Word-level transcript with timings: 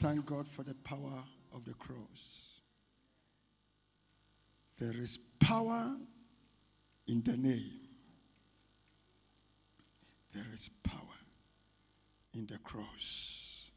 thank 0.00 0.24
God 0.24 0.48
for 0.48 0.62
the 0.62 0.74
power 0.82 1.22
of 1.54 1.66
the 1.66 1.74
cross. 1.74 2.62
There 4.80 4.98
is 4.98 5.36
power 5.40 5.94
in 7.06 7.22
the 7.22 7.36
name. 7.36 7.80
There 10.34 10.46
is 10.54 10.80
power 10.88 11.18
in 12.34 12.46
the 12.46 12.56
cross. 12.58 13.70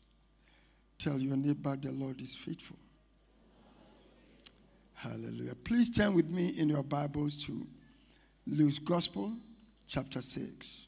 Tell 0.98 1.18
your 1.18 1.36
neighbor 1.36 1.76
the 1.76 1.92
Lord 1.92 2.22
is 2.22 2.36
faithful. 2.36 2.78
Hallelujah. 4.94 5.56
Please 5.66 5.94
turn 5.94 6.16
with 6.16 6.30
me 6.32 6.54
in 6.58 6.70
your 6.70 6.84
Bibles 6.84 7.46
to 7.48 7.54
Luke's 8.48 8.80
Gospel, 8.80 9.34
chapter 9.90 10.22
6. 10.22 10.88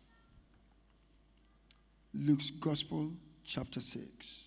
Luke's 2.13 2.51
Gospel, 2.51 3.11
chapter 3.43 3.81
6. 3.81 4.45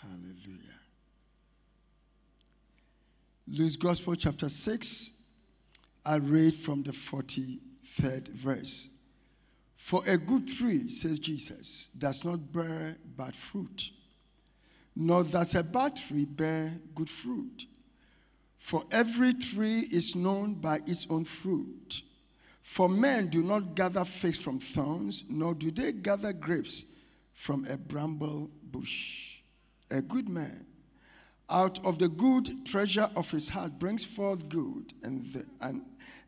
Hallelujah. 0.00 0.80
Luke's 3.50 3.76
Gospel, 3.76 4.14
chapter 4.14 4.46
6. 4.46 5.46
I 6.04 6.16
read 6.16 6.52
from 6.52 6.82
the 6.82 6.90
43rd 6.90 8.28
verse. 8.32 9.10
For 9.74 10.02
a 10.06 10.18
good 10.18 10.46
tree, 10.46 10.88
says 10.90 11.18
Jesus, 11.18 11.94
does 11.94 12.26
not 12.26 12.40
bear 12.52 12.96
bad 13.16 13.34
fruit, 13.34 13.90
nor 14.94 15.24
does 15.24 15.54
a 15.54 15.72
bad 15.72 15.96
tree 15.96 16.26
bear 16.26 16.72
good 16.94 17.08
fruit. 17.08 17.64
For 18.58 18.82
every 18.92 19.32
tree 19.32 19.84
is 19.92 20.14
known 20.14 20.54
by 20.54 20.80
its 20.86 21.10
own 21.10 21.24
fruit. 21.24 22.02
For 22.60 22.88
men 22.88 23.28
do 23.28 23.42
not 23.42 23.74
gather 23.74 24.04
figs 24.04 24.44
from 24.44 24.58
thorns, 24.58 25.30
nor 25.32 25.54
do 25.54 25.70
they 25.70 25.92
gather 25.92 26.34
grapes 26.34 27.06
from 27.32 27.64
a 27.72 27.78
bramble 27.78 28.50
bush. 28.70 29.40
A 29.90 30.02
good 30.02 30.28
man 30.28 30.66
out 31.50 31.84
of 31.86 31.98
the 31.98 32.08
good 32.08 32.48
treasure 32.66 33.06
of 33.16 33.30
his 33.30 33.48
heart 33.48 33.70
brings 33.80 34.04
forth 34.04 34.48
good, 34.48 34.92
and, 35.02 35.24
the, 35.24 35.44
and, 35.62 35.82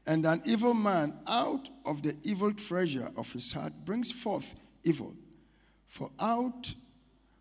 and 0.06 0.24
an 0.24 0.40
evil 0.46 0.74
man 0.74 1.12
out 1.28 1.68
of 1.86 2.02
the 2.02 2.14
evil 2.24 2.52
treasure 2.52 3.08
of 3.18 3.30
his 3.32 3.52
heart 3.52 3.72
brings 3.84 4.10
forth 4.10 4.70
evil. 4.84 5.12
For 5.86 6.08
out 6.20 6.72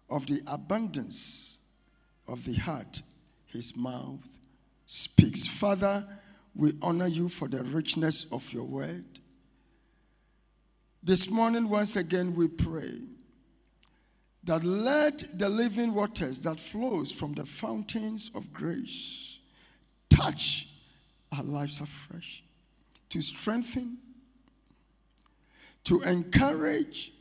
of 0.10 0.28
the 0.28 0.42
abundance 0.52 1.90
of 2.28 2.44
the 2.46 2.56
heart 2.56 3.02
his 3.48 3.78
mouth 3.78 4.40
speaks. 4.86 5.48
Father, 5.48 6.04
we 6.56 6.72
honor 6.82 7.08
you 7.08 7.30
for 7.30 7.48
the 7.48 7.64
richness 7.64 8.34
of 8.34 8.52
your 8.54 8.66
word. 8.66 9.06
This 11.02 11.32
morning, 11.32 11.70
once 11.70 11.96
again, 11.96 12.36
we 12.36 12.50
pray 12.50 12.92
that 14.50 14.64
let 14.64 15.24
the 15.38 15.48
living 15.48 15.94
waters 15.94 16.42
that 16.42 16.60
flows 16.60 17.12
from 17.12 17.34
the 17.34 17.46
fountains 17.46 18.32
of 18.36 18.52
grace 18.52 19.48
touch 20.10 20.66
our 21.38 21.44
lives 21.44 21.80
afresh 21.80 22.42
to 23.10 23.22
strengthen 23.22 24.00
to 25.84 26.02
encourage 26.02 27.12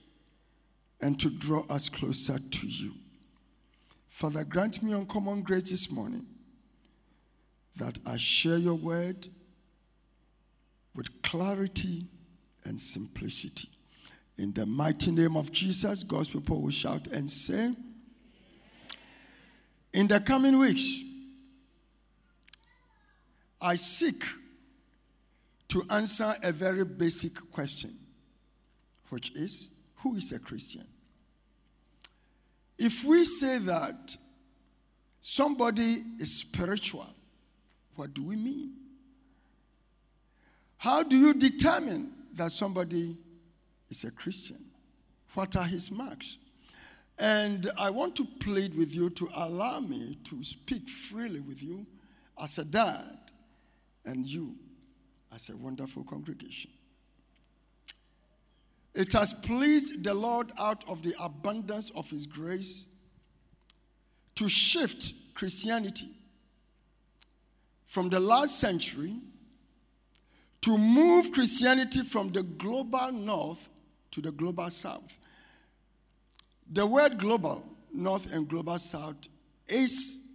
and 1.02 1.20
to 1.20 1.28
draw 1.38 1.62
us 1.68 1.90
closer 1.90 2.38
to 2.38 2.66
you. 2.66 2.92
Father 4.08 4.44
grant 4.44 4.82
me 4.82 4.94
uncommon 4.94 5.42
grace 5.42 5.70
this 5.70 5.94
morning 5.94 6.24
that 7.76 7.98
i 8.06 8.16
share 8.16 8.56
your 8.56 8.74
word 8.74 9.28
with 10.96 11.20
clarity 11.20 12.04
and 12.64 12.80
simplicity 12.80 13.68
in 14.38 14.52
the 14.52 14.64
mighty 14.64 15.10
name 15.10 15.36
of 15.36 15.52
Jesus, 15.52 16.04
God's 16.04 16.30
people 16.30 16.62
will 16.62 16.70
shout 16.70 17.08
and 17.08 17.28
say, 17.28 17.72
In 19.92 20.06
the 20.06 20.20
coming 20.20 20.58
weeks, 20.58 21.04
I 23.60 23.74
seek 23.74 24.22
to 25.68 25.82
answer 25.90 26.32
a 26.44 26.52
very 26.52 26.84
basic 26.84 27.50
question, 27.52 27.90
which 29.10 29.34
is 29.34 29.92
Who 30.02 30.14
is 30.14 30.32
a 30.32 30.46
Christian? 30.46 30.84
If 32.78 33.04
we 33.04 33.24
say 33.24 33.58
that 33.58 34.16
somebody 35.18 35.96
is 36.20 36.32
spiritual, 36.32 37.06
what 37.96 38.14
do 38.14 38.22
we 38.22 38.36
mean? 38.36 38.74
How 40.76 41.02
do 41.02 41.16
you 41.16 41.34
determine 41.34 42.12
that 42.34 42.52
somebody 42.52 43.16
is 43.90 44.04
a 44.04 44.12
Christian? 44.14 44.58
What 45.34 45.56
are 45.56 45.64
his 45.64 45.96
marks? 45.96 46.50
And 47.18 47.66
I 47.78 47.90
want 47.90 48.16
to 48.16 48.24
plead 48.40 48.76
with 48.76 48.94
you 48.94 49.10
to 49.10 49.28
allow 49.36 49.80
me 49.80 50.16
to 50.24 50.44
speak 50.44 50.88
freely 50.88 51.40
with 51.40 51.62
you 51.62 51.84
as 52.42 52.58
a 52.58 52.70
dad 52.70 53.18
and 54.04 54.24
you 54.24 54.54
as 55.34 55.50
a 55.50 55.56
wonderful 55.56 56.04
congregation. 56.04 56.70
It 58.94 59.12
has 59.12 59.34
pleased 59.34 60.04
the 60.04 60.14
Lord 60.14 60.50
out 60.58 60.88
of 60.88 61.02
the 61.02 61.14
abundance 61.22 61.90
of 61.90 62.08
his 62.10 62.26
grace 62.26 63.06
to 64.36 64.48
shift 64.48 65.34
Christianity 65.34 66.06
from 67.84 68.08
the 68.08 68.20
last 68.20 68.60
century 68.60 69.12
to 70.60 70.76
move 70.76 71.32
Christianity 71.32 72.02
from 72.02 72.30
the 72.30 72.42
global 72.42 73.12
north 73.12 73.68
to 74.10 74.20
the 74.20 74.32
global 74.32 74.70
south. 74.70 75.18
The 76.70 76.86
word 76.86 77.18
global, 77.18 77.62
north 77.94 78.34
and 78.34 78.48
global 78.48 78.78
south, 78.78 79.28
is 79.68 80.28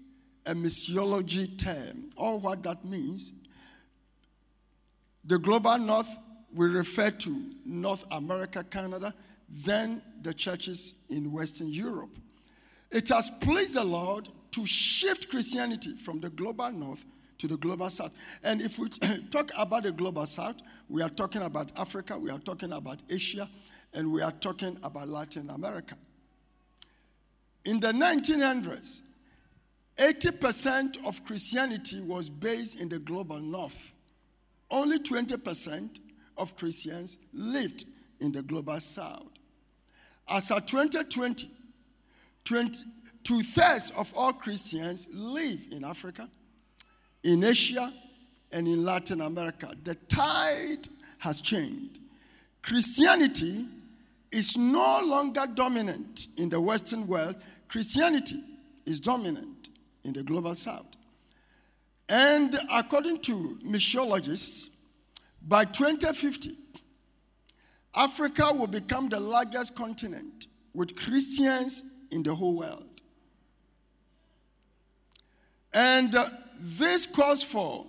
a 0.45 0.53
missiology 0.53 1.61
term. 1.63 2.09
All 2.17 2.39
what 2.39 2.63
that 2.63 2.83
means, 2.85 3.47
the 5.25 5.39
global 5.39 5.78
north 5.78 6.17
will 6.53 6.73
refer 6.73 7.09
to 7.09 7.45
North 7.66 8.06
America, 8.12 8.63
Canada, 8.63 9.13
then 9.50 10.01
the 10.22 10.33
churches 10.33 11.07
in 11.12 11.31
Western 11.31 11.69
Europe. 11.69 12.12
It 12.91 13.09
has 13.09 13.39
pleased 13.44 13.75
the 13.75 13.83
Lord 13.83 14.28
to 14.51 14.66
shift 14.66 15.29
Christianity 15.29 15.91
from 15.91 16.19
the 16.19 16.29
global 16.29 16.72
north 16.72 17.06
to 17.39 17.47
the 17.47 17.57
global 17.57 17.89
south. 17.89 18.39
And 18.44 18.62
if 18.62 18.79
we 18.79 18.88
talk 19.31 19.50
about 19.57 19.83
the 19.83 19.91
global 19.91 20.25
south, 20.25 20.62
we 20.89 21.01
are 21.01 21.09
talking 21.09 21.41
about 21.41 21.71
Africa, 21.79 22.17
we 22.17 22.29
are 22.29 22.39
talking 22.39 22.71
about 22.73 23.01
Asia, 23.09 23.47
and 23.94 24.11
we 24.11 24.21
are 24.21 24.31
talking 24.31 24.77
about 24.83 25.07
Latin 25.07 25.49
America. 25.49 25.95
In 27.66 27.79
the 27.79 27.88
1900s, 27.88 29.13
80% 29.97 31.07
of 31.07 31.23
Christianity 31.25 31.99
was 32.07 32.29
based 32.29 32.81
in 32.81 32.89
the 32.89 32.99
global 32.99 33.39
north. 33.39 33.95
Only 34.69 34.99
20% 34.99 35.99
of 36.38 36.55
Christians 36.57 37.29
lived 37.33 37.83
in 38.19 38.31
the 38.31 38.41
global 38.41 38.79
south. 38.79 39.29
As 40.29 40.51
of 40.51 40.65
2020, 40.65 41.47
20, 42.44 42.79
two 43.23 43.41
thirds 43.41 43.97
of 44.00 44.11
all 44.17 44.33
Christians 44.33 45.13
live 45.15 45.59
in 45.71 45.83
Africa, 45.83 46.27
in 47.23 47.44
Asia, 47.44 47.88
and 48.53 48.68
in 48.68 48.84
Latin 48.84 49.22
America. 49.22 49.68
The 49.84 49.96
tide 49.96 50.88
has 51.19 51.41
changed. 51.41 52.00
Christianity 52.62 53.66
is 54.31 54.57
no 54.57 55.01
longer 55.06 55.44
dominant 55.54 56.27
in 56.38 56.50
the 56.50 56.60
Western 56.60 57.07
world, 57.07 57.36
Christianity 57.68 58.39
is 58.86 59.00
dominant 59.00 59.69
in 60.04 60.13
the 60.13 60.24
global 60.24 60.56
south. 60.56 60.95
And 62.10 62.56
according 62.74 63.19
to 63.19 63.31
missiologists, 63.66 64.74
by 65.48 65.66
2050, 65.66 66.51
Africa 67.95 68.45
will 68.54 68.68
become 68.68 69.10
the 69.10 69.19
largest 69.19 69.77
continent 69.77 70.48
with 70.74 70.95
Christians 70.95 72.07
in 72.12 72.24
the 72.24 72.33
whole 72.33 72.56
world. 72.56 72.83
And 75.74 76.16
uh, 76.16 76.25
this 76.60 77.13
calls 77.16 77.44
for 77.44 77.86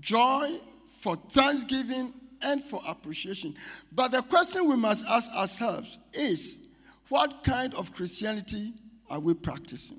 joy, 0.00 0.48
for 0.86 1.16
thanksgiving, 1.16 2.12
and 2.42 2.62
for 2.62 2.80
appreciation. 2.88 3.54
But 3.94 4.12
the 4.12 4.22
question 4.22 4.68
we 4.68 4.76
must 4.76 5.08
ask 5.10 5.36
ourselves 5.36 6.10
is 6.14 6.88
what 7.08 7.42
kind 7.44 7.74
of 7.74 7.94
Christianity 7.94 8.70
are 9.10 9.20
we 9.20 9.34
practicing? 9.34 9.98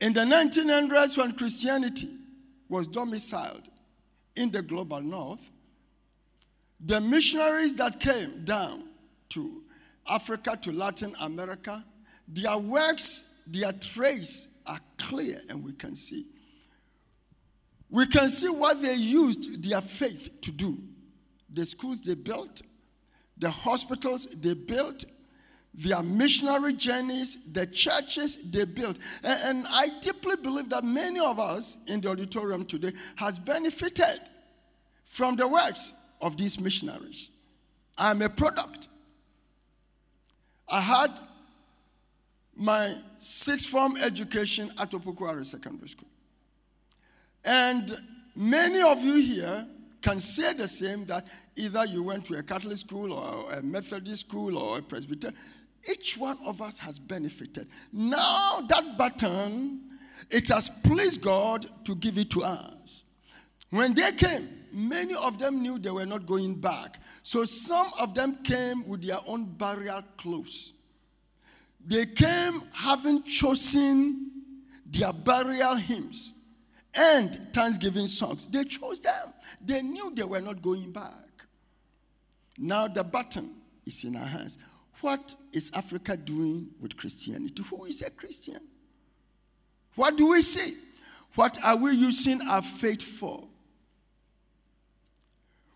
In 0.00 0.12
the 0.12 0.20
1900s, 0.20 1.16
when 1.18 1.32
Christianity 1.32 2.08
was 2.68 2.86
domiciled 2.86 3.68
in 4.36 4.50
the 4.50 4.62
global 4.62 5.00
north, 5.00 5.50
the 6.84 7.00
missionaries 7.00 7.74
that 7.76 7.98
came 8.00 8.44
down 8.44 8.82
to 9.30 9.62
Africa, 10.10 10.58
to 10.62 10.72
Latin 10.72 11.12
America, 11.22 11.82
their 12.28 12.58
works, 12.58 13.48
their 13.52 13.72
trace 13.72 14.64
are 14.68 14.78
clear 14.98 15.36
and 15.48 15.64
we 15.64 15.72
can 15.72 15.94
see. 15.94 16.24
We 17.90 18.06
can 18.06 18.28
see 18.28 18.48
what 18.48 18.80
they 18.82 18.94
used 18.94 19.68
their 19.68 19.80
faith 19.80 20.40
to 20.42 20.56
do. 20.56 20.74
The 21.52 21.64
schools 21.64 22.02
they 22.02 22.14
built, 22.14 22.62
the 23.38 23.50
hospitals 23.50 24.42
they 24.42 24.54
built, 24.54 25.04
their 25.72 26.02
missionary 26.02 26.72
journeys, 26.72 27.52
the 27.52 27.66
churches 27.66 28.50
they 28.50 28.64
built. 28.64 28.98
And, 29.22 29.58
and, 29.58 29.66
I 29.68 29.88
deeply 30.00 30.36
believe 30.42 30.70
that 30.70 30.84
many 30.84 31.20
of 31.20 31.38
us 31.38 31.90
in 31.90 32.00
the 32.00 32.08
auditorium 32.08 32.64
today 32.64 32.92
has 33.16 33.38
benefited 33.38 34.20
from 35.04 35.36
the 35.36 35.46
works 35.46 36.18
of 36.22 36.38
these 36.38 36.62
missionaries. 36.62 37.42
I'm 37.98 38.22
a 38.22 38.28
product. 38.28 38.88
I 40.72 40.80
had 40.80 41.10
my 42.56 42.92
sixth 43.18 43.68
form 43.70 43.96
education 43.98 44.68
at 44.80 44.90
Opoku 44.90 45.20
Ware 45.20 45.44
Secondary 45.44 45.88
School. 45.88 46.08
And 47.46 47.90
many 48.34 48.82
of 48.82 49.02
you 49.02 49.16
here 49.16 49.66
can 50.02 50.18
say 50.18 50.52
the 50.54 50.68
same 50.68 51.04
that 51.06 51.22
either 51.56 51.84
you 51.86 52.02
went 52.02 52.24
to 52.26 52.38
a 52.38 52.42
Catholic 52.42 52.76
school 52.76 53.12
or 53.12 53.52
a 53.52 53.62
Methodist 53.62 54.28
school 54.28 54.58
or 54.58 54.78
a 54.78 54.82
Presbyterian. 54.82 55.38
Each 55.88 56.16
one 56.18 56.36
of 56.46 56.60
us 56.60 56.80
has 56.80 56.98
benefited. 56.98 57.66
Now 57.92 58.58
that 58.68 58.98
baton, 58.98 59.80
it 60.30 60.48
has 60.48 60.82
pleased 60.84 61.24
God 61.24 61.64
to 61.84 61.94
give 61.94 62.18
it 62.18 62.30
to 62.30 62.42
us. 62.42 63.04
When 63.70 63.94
they 63.94 64.10
came, 64.12 64.48
many 64.72 65.14
of 65.14 65.38
them 65.38 65.62
knew 65.62 65.78
they 65.78 65.90
were 65.90 66.06
not 66.06 66.26
going 66.26 66.60
back. 66.60 66.98
So 67.22 67.44
some 67.44 67.86
of 68.02 68.14
them 68.14 68.36
came 68.42 68.88
with 68.88 69.02
their 69.02 69.18
own 69.28 69.44
burial 69.56 70.02
clothes. 70.16 70.84
They 71.86 72.04
came 72.06 72.60
having 72.74 73.22
chosen 73.22 74.30
their 74.86 75.12
burial 75.12 75.76
hymns 75.76 76.35
and 76.98 77.34
thanksgiving 77.52 78.06
songs. 78.06 78.50
They 78.50 78.64
chose 78.64 79.00
them. 79.00 79.32
They 79.64 79.82
knew 79.82 80.14
they 80.14 80.24
were 80.24 80.40
not 80.40 80.62
going 80.62 80.92
back. 80.92 81.12
Now 82.58 82.88
the 82.88 83.04
button 83.04 83.48
is 83.84 84.04
in 84.04 84.16
our 84.16 84.26
hands. 84.26 84.64
What 85.00 85.34
is 85.52 85.72
Africa 85.76 86.16
doing 86.16 86.68
with 86.80 86.96
Christianity? 86.96 87.62
Who 87.70 87.84
is 87.84 88.02
a 88.02 88.10
Christian? 88.18 88.60
What 89.94 90.16
do 90.16 90.30
we 90.30 90.40
see? 90.40 91.02
What 91.34 91.58
are 91.64 91.76
we 91.76 91.92
using 91.92 92.38
our 92.50 92.62
faith 92.62 93.02
for? 93.02 93.44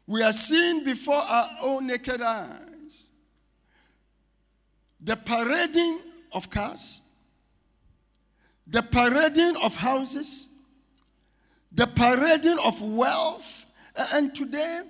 We 0.06 0.23
are 0.23 0.32
seeing 0.32 0.84
before 0.84 1.14
our 1.20 1.46
own 1.62 1.87
naked 1.87 2.20
eyes 2.20 3.31
the 5.02 5.16
parading 5.16 6.00
of 6.32 6.50
cars, 6.50 7.32
the 8.66 8.82
parading 8.82 9.55
of 9.62 9.76
houses, 9.76 10.60
the 11.72 11.87
parading 11.87 12.58
of 12.64 12.81
wealth. 12.82 13.67
And 14.14 14.34
today, 14.34 14.81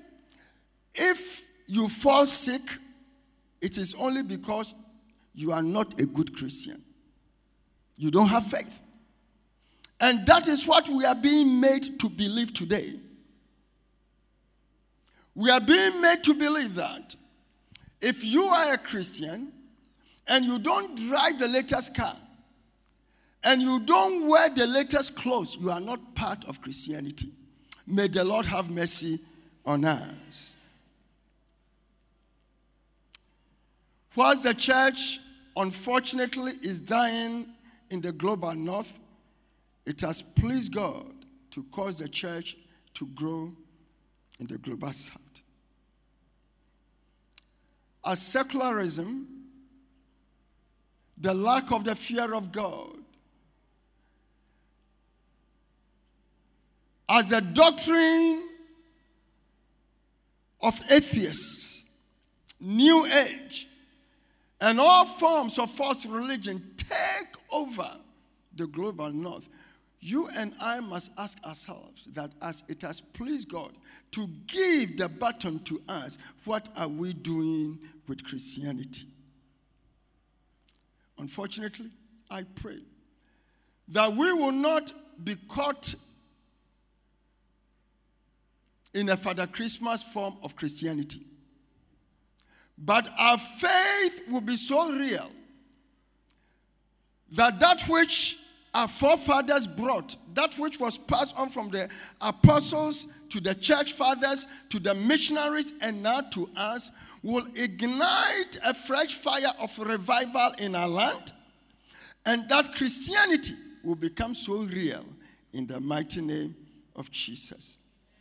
if 0.95 1.49
you 1.67 1.89
fall 1.89 2.27
sick, 2.27 2.63
it 3.61 3.77
is 3.77 3.97
only 4.01 4.23
because 4.23 4.75
you 5.35 5.53
are 5.53 5.63
not 5.63 6.01
a 6.01 6.07
good 6.07 6.35
Christian. 6.35 6.77
You 7.97 8.11
don't 8.11 8.29
have 8.29 8.45
faith. 8.45 8.83
And 10.01 10.27
that 10.27 10.49
is 10.49 10.67
what 10.67 10.89
we 10.89 11.05
are 11.05 11.15
being 11.15 11.61
made 11.61 11.83
to 12.01 12.09
believe 12.09 12.55
today. 12.55 12.91
We 15.35 15.51
are 15.51 15.61
being 15.61 16.01
made 16.01 16.23
to 16.25 16.35
believe 16.35 16.75
that 16.75 17.15
if 18.01 18.25
you 18.25 18.43
are 18.43 18.75
a 18.75 18.79
Christian 18.79 19.53
and 20.29 20.45
you 20.45 20.59
don't 20.59 20.97
drive 20.97 21.39
the 21.39 21.49
latest 21.49 21.97
car 21.97 22.13
and 23.51 23.61
you 23.61 23.81
don't 23.85 24.29
wear 24.29 24.49
the 24.51 24.67
latest 24.69 25.19
clothes, 25.19 25.59
you 25.61 25.71
are 25.71 25.81
not 25.81 25.99
part 26.15 26.49
of 26.49 26.63
Christianity. 26.63 27.27
May 27.93 28.07
the 28.07 28.25
Lord 28.25 28.47
have 28.47 28.71
mercy 28.71 29.17
on 29.67 29.85
us. 29.85 30.79
Whilst 34.15 34.45
the 34.45 34.55
church, 34.55 35.19
unfortunately, 35.57 36.53
is 36.63 36.81
dying 36.81 37.45
in 37.91 38.01
the 38.01 38.13
global 38.13 38.55
north, 38.55 39.01
it 39.85 40.01
has 40.03 40.35
pleased 40.39 40.73
God 40.73 41.05
to 41.51 41.65
cause 41.73 41.99
the 41.99 42.09
church 42.09 42.55
to 42.95 43.07
grow 43.17 43.51
in 44.39 44.47
the 44.47 44.59
global 44.59 44.93
south. 44.93 45.41
As 48.07 48.23
secularism, 48.23 49.27
the 51.19 51.35
lack 51.35 51.73
of 51.73 51.83
the 51.83 51.97
fear 51.97 52.33
of 52.33 52.53
God, 52.53 53.00
as 57.11 57.33
a 57.33 57.41
doctrine 57.55 58.43
of 60.63 60.79
atheists, 60.93 62.19
New 62.61 63.05
Age, 63.07 63.67
and 64.61 64.79
all 64.79 65.05
forms 65.05 65.59
of 65.59 65.71
false 65.71 66.07
religion 66.07 66.61
take 66.77 67.29
over 67.53 67.87
the 68.55 68.67
global 68.67 69.11
north, 69.11 69.49
you 70.01 70.29
and 70.37 70.55
I 70.63 70.81
must 70.81 71.19
ask 71.19 71.47
ourselves 71.47 72.07
that 72.15 72.33
as 72.43 72.69
it 72.69 72.83
has 72.83 73.01
pleased 73.01 73.53
God 73.53 73.71
to 74.13 74.27
give 74.47 74.97
the 74.97 75.09
baton 75.21 75.59
to 75.65 75.79
us, 75.89 76.41
what 76.45 76.69
are 76.79 76.89
we 76.89 77.13
doing 77.13 77.79
with 78.09 78.25
Christianity? 78.25 79.07
Unfortunately, 81.19 81.89
I 82.31 82.45
pray 82.55 82.79
that 83.89 84.11
we 84.11 84.33
will 84.33 84.53
not 84.53 84.91
be 85.23 85.35
caught 85.49 85.95
in 88.95 89.09
a 89.09 89.17
Father 89.17 89.47
Christmas 89.47 90.13
form 90.13 90.35
of 90.43 90.57
Christianity. 90.57 91.21
But 92.79 93.09
our 93.19 93.39
faith 93.39 94.25
will 94.31 94.41
be 94.41 94.57
so 94.57 94.93
real 94.93 95.31
that 97.33 97.61
that 97.61 97.83
which 97.89 98.37
our 98.75 98.89
forefathers 98.89 99.67
brought, 99.67 100.15
that 100.35 100.55
which 100.59 100.79
was 100.81 100.97
passed 100.97 101.39
on 101.39 101.49
from 101.49 101.71
the 101.71 101.89
apostles 102.21 103.29
to 103.31 103.41
the 103.41 103.55
church 103.55 103.93
fathers 103.93 104.67
to 104.71 104.79
the 104.79 104.95
missionaries 104.95 105.81
and 105.83 106.03
now 106.03 106.21
to 106.33 106.47
us, 106.57 107.19
will 107.23 107.45
ignite 107.55 108.59
a 108.67 108.73
fresh 108.73 109.15
fire 109.15 109.53
of 109.63 109.79
revival 109.79 110.53
in 110.59 110.75
our 110.75 110.89
land, 110.89 111.33
and 112.27 112.49
that 112.49 112.67
Christianity 112.77 113.53
will 113.85 113.97
become 113.97 114.33
so 114.33 114.63
real 114.75 115.05
in 115.53 115.67
the 115.67 115.81
mighty 115.81 116.23
name 116.23 116.55
of 116.97 117.11
Jesus. 117.11 117.80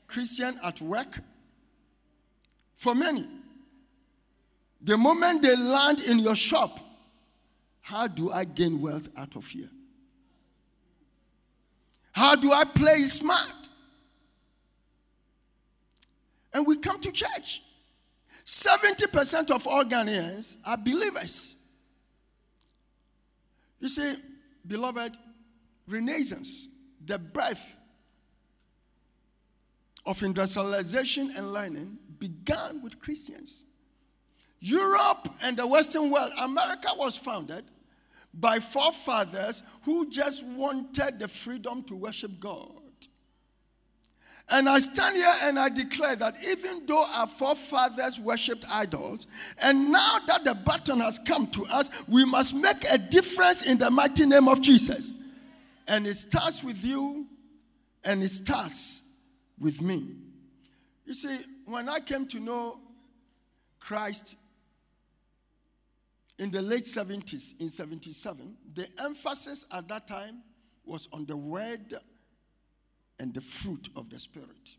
Christian 0.09 0.53
at 0.65 0.81
work, 0.81 1.19
for 2.73 2.95
many, 2.95 3.23
the 4.81 4.97
moment 4.97 5.41
they 5.41 5.55
land 5.55 5.99
in 6.09 6.19
your 6.19 6.35
shop, 6.35 6.71
how 7.81 8.07
do 8.07 8.31
I 8.31 8.43
gain 8.43 8.81
wealth 8.81 9.09
out 9.17 9.35
of 9.35 9.45
here? 9.47 9.69
How 12.11 12.35
do 12.35 12.51
I 12.51 12.63
play 12.75 12.97
smart? 13.05 13.69
And 16.53 16.65
we 16.65 16.77
come 16.79 16.99
to 16.99 17.11
church. 17.11 17.61
70% 18.43 19.51
of 19.51 19.67
all 19.67 19.83
Ghanaians 19.83 20.67
are 20.67 20.77
believers. 20.77 21.83
You 23.79 23.87
see, 23.87 24.15
beloved, 24.67 25.15
Renaissance, 25.87 26.97
the 27.05 27.19
birth 27.19 27.79
of 30.05 30.21
industrialization 30.23 31.29
and 31.37 31.53
learning 31.53 31.97
began 32.19 32.81
with 32.81 32.99
Christians. 32.99 33.79
Europe 34.59 35.29
and 35.43 35.55
the 35.55 35.65
Western 35.65 36.11
world, 36.11 36.31
America 36.41 36.89
was 36.97 37.17
founded 37.17 37.63
by 38.33 38.59
forefathers 38.59 39.79
who 39.85 40.09
just 40.09 40.57
wanted 40.57 41.19
the 41.19 41.27
freedom 41.27 41.81
to 41.83 41.95
worship 41.95 42.31
God. 42.39 42.71
And 44.51 44.67
I 44.67 44.79
stand 44.79 45.15
here 45.15 45.33
and 45.43 45.59
I 45.59 45.69
declare 45.69 46.15
that 46.15 46.33
even 46.49 46.85
though 46.87 47.05
our 47.17 47.27
forefathers 47.27 48.19
worshipped 48.19 48.65
idols, 48.73 49.27
and 49.63 49.91
now 49.91 50.17
that 50.25 50.43
the 50.43 50.57
baton 50.65 50.99
has 50.99 51.19
come 51.19 51.45
to 51.47 51.65
us, 51.71 52.07
we 52.09 52.25
must 52.25 52.61
make 52.61 52.83
a 52.91 52.97
difference 53.11 53.69
in 53.69 53.77
the 53.77 53.91
mighty 53.91 54.25
name 54.25 54.47
of 54.47 54.61
Jesus. 54.61 55.35
And 55.87 56.07
it 56.07 56.15
starts 56.15 56.63
with 56.63 56.83
you 56.83 57.27
and 58.05 58.23
it 58.23 58.29
starts 58.29 59.08
with 59.59 59.81
me. 59.81 60.15
You 61.05 61.13
see, 61.13 61.43
when 61.65 61.89
I 61.89 61.99
came 61.99 62.27
to 62.27 62.39
know 62.39 62.77
Christ 63.79 64.37
in 66.39 66.51
the 66.51 66.61
late 66.61 66.83
70s, 66.83 67.61
in 67.61 67.69
77, 67.69 68.55
the 68.75 68.87
emphasis 69.03 69.73
at 69.75 69.87
that 69.87 70.07
time 70.07 70.41
was 70.85 71.09
on 71.13 71.25
the 71.25 71.35
word 71.35 71.93
and 73.19 73.33
the 73.33 73.41
fruit 73.41 73.89
of 73.97 74.09
the 74.09 74.19
Spirit. 74.19 74.77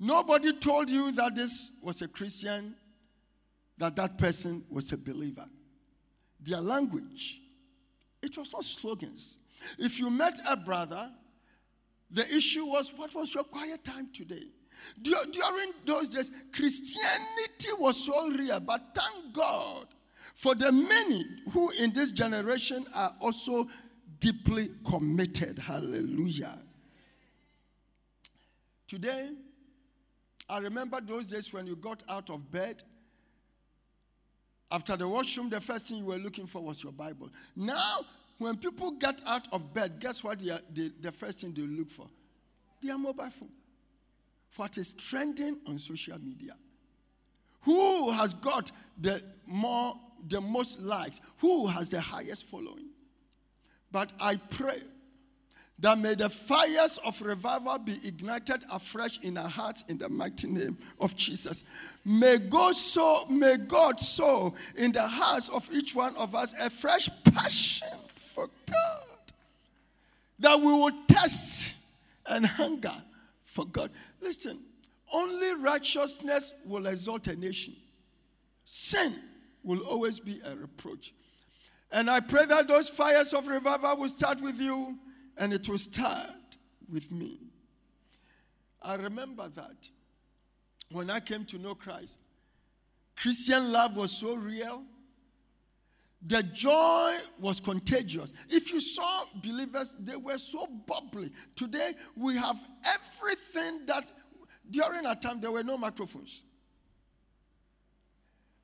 Nobody 0.00 0.52
told 0.54 0.88
you 0.88 1.12
that 1.12 1.34
this 1.34 1.82
was 1.84 2.02
a 2.02 2.08
Christian, 2.08 2.74
that 3.78 3.96
that 3.96 4.18
person 4.18 4.60
was 4.72 4.92
a 4.92 4.98
believer. 4.98 5.44
Their 6.40 6.60
language, 6.60 7.40
it 8.22 8.36
was 8.38 8.52
not 8.52 8.64
slogans. 8.64 9.76
If 9.78 9.98
you 9.98 10.10
met 10.10 10.38
a 10.48 10.56
brother, 10.56 11.10
the 12.10 12.22
issue 12.34 12.64
was 12.66 12.94
what 12.96 13.14
was 13.14 13.34
your 13.34 13.44
quiet 13.44 13.84
time 13.84 14.08
today? 14.14 14.44
During 15.02 15.72
those 15.84 16.08
days, 16.10 16.50
Christianity 16.54 17.70
was 17.80 18.04
so 18.06 18.28
real, 18.30 18.60
but 18.60 18.80
thank 18.94 19.34
God 19.34 19.86
for 20.34 20.54
the 20.54 20.70
many 20.70 21.22
who 21.52 21.68
in 21.82 21.92
this 21.92 22.12
generation 22.12 22.84
are 22.94 23.10
also 23.20 23.64
deeply 24.20 24.66
committed. 24.88 25.58
Hallelujah. 25.58 26.56
Today, 28.86 29.30
I 30.48 30.60
remember 30.60 31.00
those 31.00 31.26
days 31.26 31.52
when 31.52 31.66
you 31.66 31.76
got 31.76 32.02
out 32.08 32.30
of 32.30 32.50
bed. 32.50 32.82
After 34.70 34.96
the 34.96 35.08
washroom, 35.08 35.50
the 35.50 35.60
first 35.60 35.88
thing 35.88 35.98
you 35.98 36.06
were 36.06 36.16
looking 36.16 36.46
for 36.46 36.62
was 36.62 36.84
your 36.84 36.92
Bible. 36.92 37.30
Now, 37.56 37.96
when 38.38 38.56
people 38.56 38.92
get 38.92 39.20
out 39.26 39.46
of 39.52 39.74
bed, 39.74 39.92
guess 40.00 40.22
what 40.22 40.38
they 40.38 40.50
are, 40.50 40.60
they, 40.72 40.88
the 41.00 41.12
first 41.12 41.40
thing 41.40 41.52
they 41.54 41.62
look 41.62 41.90
for? 41.90 42.06
Their 42.80 42.96
mobile 42.96 43.24
phone. 43.24 43.48
What 44.56 44.78
is 44.78 44.92
trending 44.92 45.56
on 45.66 45.78
social 45.78 46.18
media? 46.20 46.52
Who 47.62 48.10
has 48.12 48.34
got 48.34 48.70
the 49.00 49.20
more 49.46 49.94
the 50.28 50.40
most 50.40 50.84
likes? 50.84 51.20
Who 51.40 51.66
has 51.66 51.90
the 51.90 52.00
highest 52.00 52.50
following? 52.50 52.90
But 53.90 54.12
I 54.20 54.36
pray 54.50 54.78
that 55.80 55.98
may 55.98 56.14
the 56.14 56.28
fires 56.28 56.98
of 57.06 57.20
revival 57.22 57.78
be 57.78 57.94
ignited 58.04 58.62
afresh 58.72 59.22
in 59.22 59.36
our 59.38 59.48
hearts 59.48 59.90
in 59.90 59.98
the 59.98 60.08
mighty 60.08 60.48
name 60.48 60.76
of 61.00 61.16
Jesus. 61.16 61.98
May 62.04 62.36
God 62.50 62.74
sow, 62.74 63.24
may 63.30 63.56
God 63.68 63.98
sow 64.00 64.54
in 64.76 64.92
the 64.92 65.02
hearts 65.02 65.48
of 65.48 65.68
each 65.72 65.94
one 65.94 66.14
of 66.16 66.34
us 66.34 66.54
a 66.64 66.70
fresh 66.70 67.08
passion 67.32 68.07
for 68.38 68.48
God. 68.66 69.32
That 70.40 70.58
we 70.58 70.66
will 70.66 70.92
test 71.08 72.06
and 72.30 72.46
hunger 72.46 72.94
for 73.40 73.64
God. 73.66 73.90
Listen, 74.22 74.56
only 75.12 75.64
righteousness 75.64 76.66
will 76.70 76.86
exalt 76.86 77.26
a 77.26 77.38
nation. 77.38 77.74
Sin 78.64 79.12
will 79.64 79.80
always 79.80 80.20
be 80.20 80.38
a 80.46 80.54
reproach. 80.54 81.12
And 81.92 82.08
I 82.08 82.20
pray 82.20 82.44
that 82.46 82.68
those 82.68 82.90
fires 82.90 83.32
of 83.32 83.48
revival 83.48 83.96
will 83.96 84.08
start 84.08 84.38
with 84.42 84.60
you 84.60 84.96
and 85.38 85.52
it 85.52 85.68
will 85.68 85.78
start 85.78 86.56
with 86.92 87.10
me. 87.10 87.38
I 88.82 88.96
remember 88.96 89.48
that 89.48 89.88
when 90.92 91.10
I 91.10 91.20
came 91.20 91.44
to 91.46 91.58
know 91.58 91.74
Christ, 91.74 92.20
Christian 93.16 93.72
love 93.72 93.96
was 93.96 94.12
so 94.12 94.36
real. 94.36 94.84
The 96.26 96.42
joy 96.52 97.12
was 97.40 97.60
contagious. 97.60 98.32
If 98.48 98.72
you 98.72 98.80
saw 98.80 99.24
believers, 99.42 100.04
they 100.04 100.16
were 100.16 100.38
so 100.38 100.66
bubbly. 100.86 101.30
Today, 101.54 101.92
we 102.16 102.36
have 102.36 102.56
everything 102.94 103.86
that 103.86 104.02
during 104.70 105.06
our 105.06 105.14
time 105.14 105.40
there 105.40 105.52
were 105.52 105.62
no 105.62 105.78
microphones. 105.78 106.44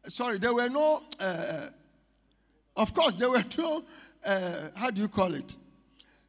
Sorry, 0.03 0.39
there 0.39 0.53
were 0.53 0.69
no, 0.69 1.01
uh, 1.21 1.67
of 2.77 2.93
course, 2.93 3.19
there 3.19 3.31
were 3.31 3.43
no, 3.59 3.83
uh, 4.27 4.69
how 4.77 4.91
do 4.91 5.01
you 5.01 5.09
call 5.09 5.33
it? 5.33 5.55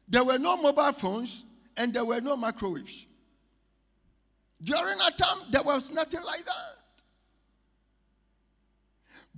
There 0.08 0.24
were 0.24 0.38
no 0.38 0.56
mobile 0.56 0.92
phones 0.92 1.68
and 1.76 1.92
there 1.92 2.04
were 2.04 2.20
no 2.20 2.36
microwaves. 2.36 3.12
During 4.62 4.98
our 5.00 5.10
time, 5.10 5.38
there 5.50 5.62
was 5.62 5.92
nothing 5.92 6.22
like 6.24 6.44
that. 6.44 6.76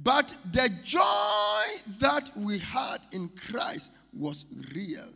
But 0.02 0.28
the 0.52 0.70
joy 0.84 1.98
that 2.00 2.30
we 2.36 2.58
had 2.58 2.98
in 3.12 3.28
Christ 3.30 3.98
was 4.16 4.64
real. 4.74 5.08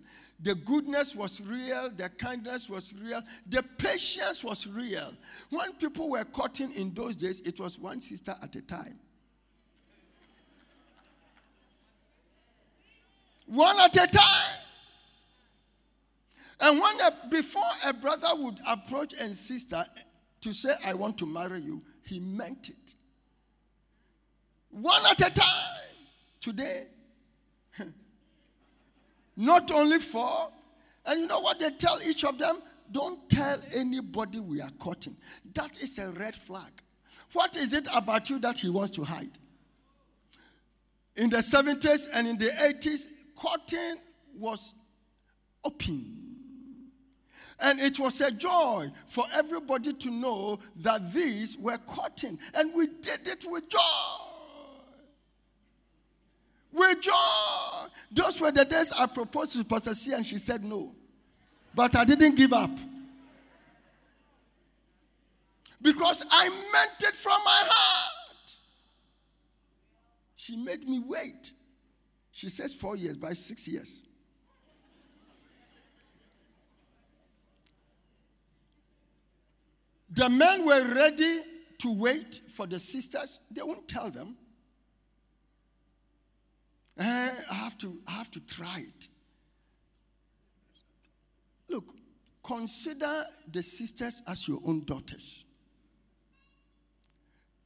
The 0.42 0.56
goodness 0.56 1.14
was 1.14 1.48
real, 1.48 1.90
the 1.90 2.08
kindness 2.18 2.68
was 2.68 3.00
real, 3.04 3.22
the 3.48 3.62
patience 3.78 4.42
was 4.42 4.76
real. 4.76 5.12
When 5.50 5.72
people 5.74 6.10
were 6.10 6.24
cutting 6.24 6.72
in 6.72 6.92
those 6.94 7.14
days, 7.14 7.40
it 7.46 7.60
was 7.60 7.78
one 7.78 8.00
sister 8.00 8.34
at 8.42 8.56
a 8.56 8.66
time. 8.66 8.98
One 13.46 13.78
at 13.78 13.94
a 13.94 14.12
time. 14.12 14.58
And 16.62 16.80
when 16.80 16.94
a, 17.00 17.28
before 17.30 17.62
a 17.88 17.94
brother 17.94 18.28
would 18.38 18.58
approach 18.68 19.14
a 19.14 19.32
sister 19.34 19.82
to 20.40 20.52
say, 20.52 20.72
I 20.86 20.94
want 20.94 21.18
to 21.18 21.26
marry 21.26 21.60
you, 21.60 21.80
he 22.04 22.18
meant 22.18 22.68
it. 22.68 22.94
One 24.72 25.02
at 25.10 25.20
a 25.20 25.34
time. 25.34 25.96
Today, 26.40 26.84
not 29.36 29.70
only 29.70 29.98
four, 29.98 30.48
and 31.06 31.20
you 31.20 31.26
know 31.26 31.40
what 31.40 31.60
they 31.60 31.70
tell 31.78 31.96
each 32.08 32.24
of 32.24 32.38
them? 32.38 32.56
Don't 32.90 33.28
tell 33.30 33.56
anybody 33.76 34.40
we 34.40 34.60
are 34.60 34.70
courting. 34.78 35.12
That 35.54 35.70
is 35.80 35.98
a 35.98 36.18
red 36.18 36.34
flag. 36.34 36.70
What 37.32 37.56
is 37.56 37.72
it 37.74 37.86
about 37.94 38.28
you 38.28 38.38
that 38.40 38.58
he 38.58 38.70
wants 38.70 38.90
to 38.92 39.04
hide? 39.04 39.38
In 41.16 41.30
the 41.30 41.38
70s 41.38 42.08
and 42.16 42.26
in 42.26 42.38
the 42.38 42.46
80s, 42.46 43.34
courting 43.36 44.00
was 44.38 44.90
open. 45.64 46.04
And 47.64 47.78
it 47.80 47.98
was 48.00 48.20
a 48.20 48.36
joy 48.36 48.86
for 49.06 49.24
everybody 49.34 49.92
to 49.92 50.10
know 50.10 50.58
that 50.80 51.12
these 51.12 51.62
were 51.62 51.78
courting. 51.86 52.36
And 52.56 52.72
we 52.74 52.86
did 52.86 53.20
it 53.26 53.44
with 53.48 53.70
joy. 53.70 54.31
Joy. 57.02 57.88
Those 58.12 58.40
were 58.40 58.50
the 58.50 58.64
days 58.64 58.92
I 58.98 59.06
proposed 59.06 59.58
to 59.58 59.64
Pastor 59.64 59.94
C 59.94 60.14
and 60.14 60.24
she 60.24 60.38
said 60.38 60.62
no. 60.62 60.92
But 61.74 61.96
I 61.96 62.04
didn't 62.04 62.36
give 62.36 62.52
up. 62.52 62.70
Because 65.80 66.26
I 66.30 66.48
meant 66.48 66.96
it 67.00 67.14
from 67.14 67.38
my 67.44 67.62
heart. 67.64 68.58
She 70.36 70.56
made 70.56 70.88
me 70.88 71.02
wait. 71.06 71.50
She 72.30 72.48
says 72.48 72.74
four 72.74 72.96
years, 72.96 73.16
by 73.16 73.30
six 73.30 73.66
years. 73.68 74.08
The 80.10 80.28
men 80.28 80.66
were 80.66 80.94
ready 80.94 81.40
to 81.78 82.00
wait 82.00 82.34
for 82.54 82.66
the 82.66 82.78
sisters. 82.78 83.52
They 83.56 83.62
won't 83.62 83.88
tell 83.88 84.10
them. 84.10 84.36
Eh, 86.98 87.30
I 87.50 87.54
have 87.54 87.78
to, 87.78 87.92
I 88.08 88.12
have 88.12 88.30
to 88.32 88.46
try 88.46 88.76
it. 88.78 89.08
Look, 91.68 91.84
consider 92.42 93.22
the 93.50 93.62
sisters 93.62 94.22
as 94.28 94.46
your 94.46 94.58
own 94.66 94.84
daughters. 94.84 95.44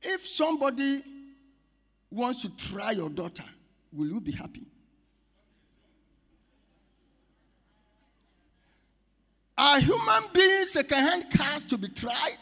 If 0.03 0.21
somebody 0.21 1.03
wants 2.11 2.43
to 2.43 2.73
try 2.73 2.93
your 2.93 3.11
daughter, 3.11 3.45
will 3.93 4.07
you 4.07 4.21
be 4.21 4.33
happy? 4.33 4.67
Are 9.59 9.81
human 9.81 10.23
beings 10.33 10.73
second-hand 10.73 11.25
cars 11.37 11.65
to 11.67 11.79
be 11.79 11.89
tried? 11.89 12.39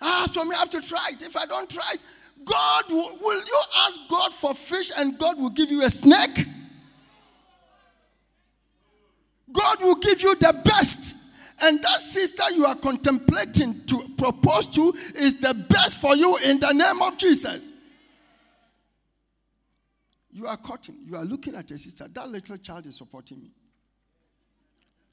Ah, 0.00 0.24
so 0.26 0.44
me 0.44 0.56
have 0.56 0.70
to 0.70 0.80
try 0.80 1.06
it. 1.12 1.22
If 1.22 1.36
I 1.36 1.46
don't 1.46 1.70
try 1.70 1.90
it, 1.94 2.04
God 2.44 2.84
will, 2.90 3.34
you 3.36 3.60
ask 3.86 4.08
God 4.08 4.32
for 4.32 4.54
fish 4.54 4.90
and 4.98 5.18
God 5.18 5.38
will 5.38 5.50
give 5.50 5.70
you 5.70 5.82
a 5.82 5.90
snake? 5.90 6.46
God 9.52 9.76
will 9.82 9.96
give 9.96 10.20
you 10.22 10.34
the 10.36 10.60
best. 10.64 11.62
And 11.62 11.78
that 11.78 12.00
sister 12.00 12.42
you 12.56 12.64
are 12.66 12.74
contemplating 12.74 13.72
to 13.86 14.02
propose 14.18 14.66
to 14.68 14.82
is 14.82 15.40
the 15.40 15.54
best 15.70 16.00
for 16.00 16.14
you 16.16 16.36
in 16.46 16.58
the 16.58 16.72
name 16.72 17.02
of 17.02 17.16
Jesus. 17.16 17.84
You 20.32 20.48
are 20.48 20.56
cutting. 20.56 20.96
You 21.04 21.16
are 21.16 21.24
looking 21.24 21.54
at 21.54 21.70
your 21.70 21.78
sister. 21.78 22.06
That 22.12 22.28
little 22.28 22.56
child 22.56 22.86
is 22.86 22.96
supporting 22.96 23.40
me. 23.40 23.50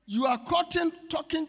You 0.08 0.26
are 0.26 0.40
cutting, 0.40 0.92
talking. 1.10 1.46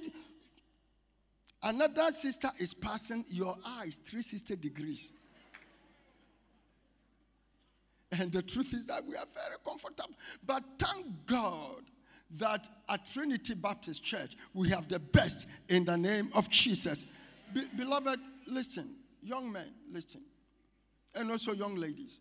Another 1.65 2.11
sister 2.11 2.49
is 2.61 2.75
passing 2.75 3.25
your 3.31 3.55
eyes 3.67 3.97
360 3.97 4.57
degrees. 4.57 5.15
And 8.21 8.31
the 8.31 8.43
truth 8.43 8.75
is 8.75 8.89
that 8.89 9.03
we 9.09 9.17
are 9.17 9.25
very 9.33 9.57
comfortable. 9.65 10.15
But 10.47 10.63
thank 10.79 11.07
God 11.27 11.83
that 12.39 12.69
at 12.89 13.07
Trinity 13.07 13.55
Baptist 13.63 14.05
Church, 14.05 14.35
we 14.55 14.69
have 14.71 14.89
the 14.89 14.99
best 14.99 15.71
in 15.71 15.85
the 15.85 15.97
name 15.97 16.29
of 16.35 16.49
Jesus. 16.51 17.35
Be- 17.55 17.69
beloved, 17.77 18.19
listen. 18.47 18.85
Young 19.23 19.53
men, 19.53 19.67
listen. 19.91 20.21
And 21.15 21.31
also 21.31 21.53
young 21.53 21.77
ladies. 21.77 22.21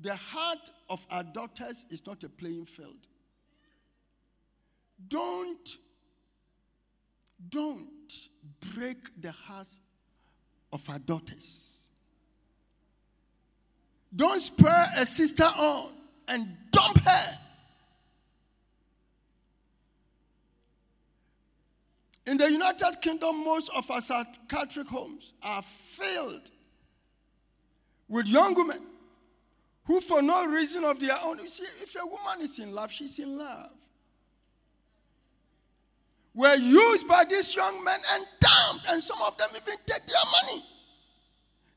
The 0.00 0.14
heart 0.14 0.70
of 0.90 1.06
our 1.10 1.22
daughters 1.22 1.86
is 1.90 2.06
not 2.06 2.22
a 2.24 2.28
playing 2.28 2.64
field. 2.64 3.06
Don't, 5.08 5.68
don't 7.48 8.18
break 8.74 8.96
the 9.20 9.32
hearts 9.32 9.88
of 10.72 10.88
our 10.90 10.98
daughters. 10.98 11.95
Don't 14.14 14.40
spur 14.40 14.84
a 14.98 15.04
sister 15.04 15.44
on 15.44 15.90
and 16.28 16.46
dump 16.70 16.98
her. 16.98 17.32
In 22.28 22.36
the 22.36 22.50
United 22.50 23.00
Kingdom, 23.02 23.44
most 23.44 23.70
of 23.76 23.88
our 23.90 24.00
psychiatric 24.00 24.88
homes 24.88 25.34
are 25.42 25.62
filled 25.62 26.50
with 28.08 28.28
young 28.28 28.54
women 28.54 28.80
who, 29.84 30.00
for 30.00 30.20
no 30.22 30.46
reason 30.46 30.84
of 30.84 30.98
their 30.98 31.16
own, 31.24 31.38
you 31.38 31.48
see, 31.48 31.64
if 31.82 31.94
a 32.02 32.06
woman 32.06 32.42
is 32.42 32.58
in 32.58 32.74
love, 32.74 32.90
she's 32.90 33.18
in 33.20 33.38
love, 33.38 33.72
were 36.34 36.56
used 36.56 37.08
by 37.08 37.22
these 37.30 37.54
young 37.54 37.84
men 37.84 37.98
and 38.14 38.24
dumped, 38.40 38.86
and 38.90 39.02
some 39.02 39.18
of 39.26 39.38
them 39.38 39.48
even 39.52 39.74
take 39.86 40.04
their 40.06 40.26
money. 40.32 40.62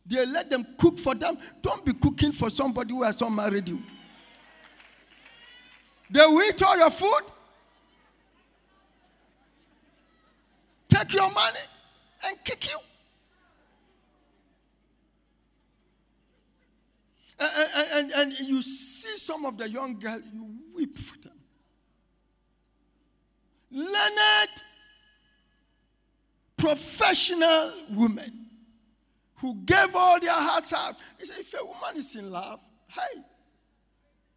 They 0.10 0.26
let 0.26 0.50
them 0.50 0.66
cook 0.78 0.98
for 0.98 1.14
them. 1.14 1.38
Don't 1.62 1.86
be 1.86 1.94
cooking 1.94 2.32
for 2.32 2.50
somebody 2.50 2.94
who 2.94 3.04
has 3.04 3.22
not 3.22 3.30
married 3.30 3.70
you. 3.70 3.80
They 6.10 6.22
will 6.26 6.42
eat 6.42 6.62
all 6.64 6.78
your 6.80 6.90
food, 6.90 7.22
take 10.90 11.14
your 11.14 11.32
money, 11.32 11.60
and 12.28 12.44
kick 12.44 12.72
you. 12.72 12.78
And, 17.40 17.70
and, 17.76 17.88
and, 17.94 18.12
and 18.32 18.40
you 18.40 18.64
see 18.64 19.16
some 19.16 19.46
of 19.46 19.60
the 19.60 19.70
young 19.70 20.00
girls, 20.00 20.24
you 20.34 20.56
weep 20.76 20.96
for 20.96 21.20
them. 21.20 21.38
Learned, 23.72 24.62
professional 26.58 27.72
women 27.92 28.39
who 29.40 29.56
gave 29.66 29.96
all 29.96 30.20
their 30.20 30.32
hearts 30.32 30.74
out. 30.74 30.96
He 31.20 31.26
said, 31.26 31.40
if 31.40 31.54
a 31.60 31.66
woman 31.66 31.98
is 31.98 32.16
in 32.16 32.30
love, 32.32 32.60
hey, 32.88 33.22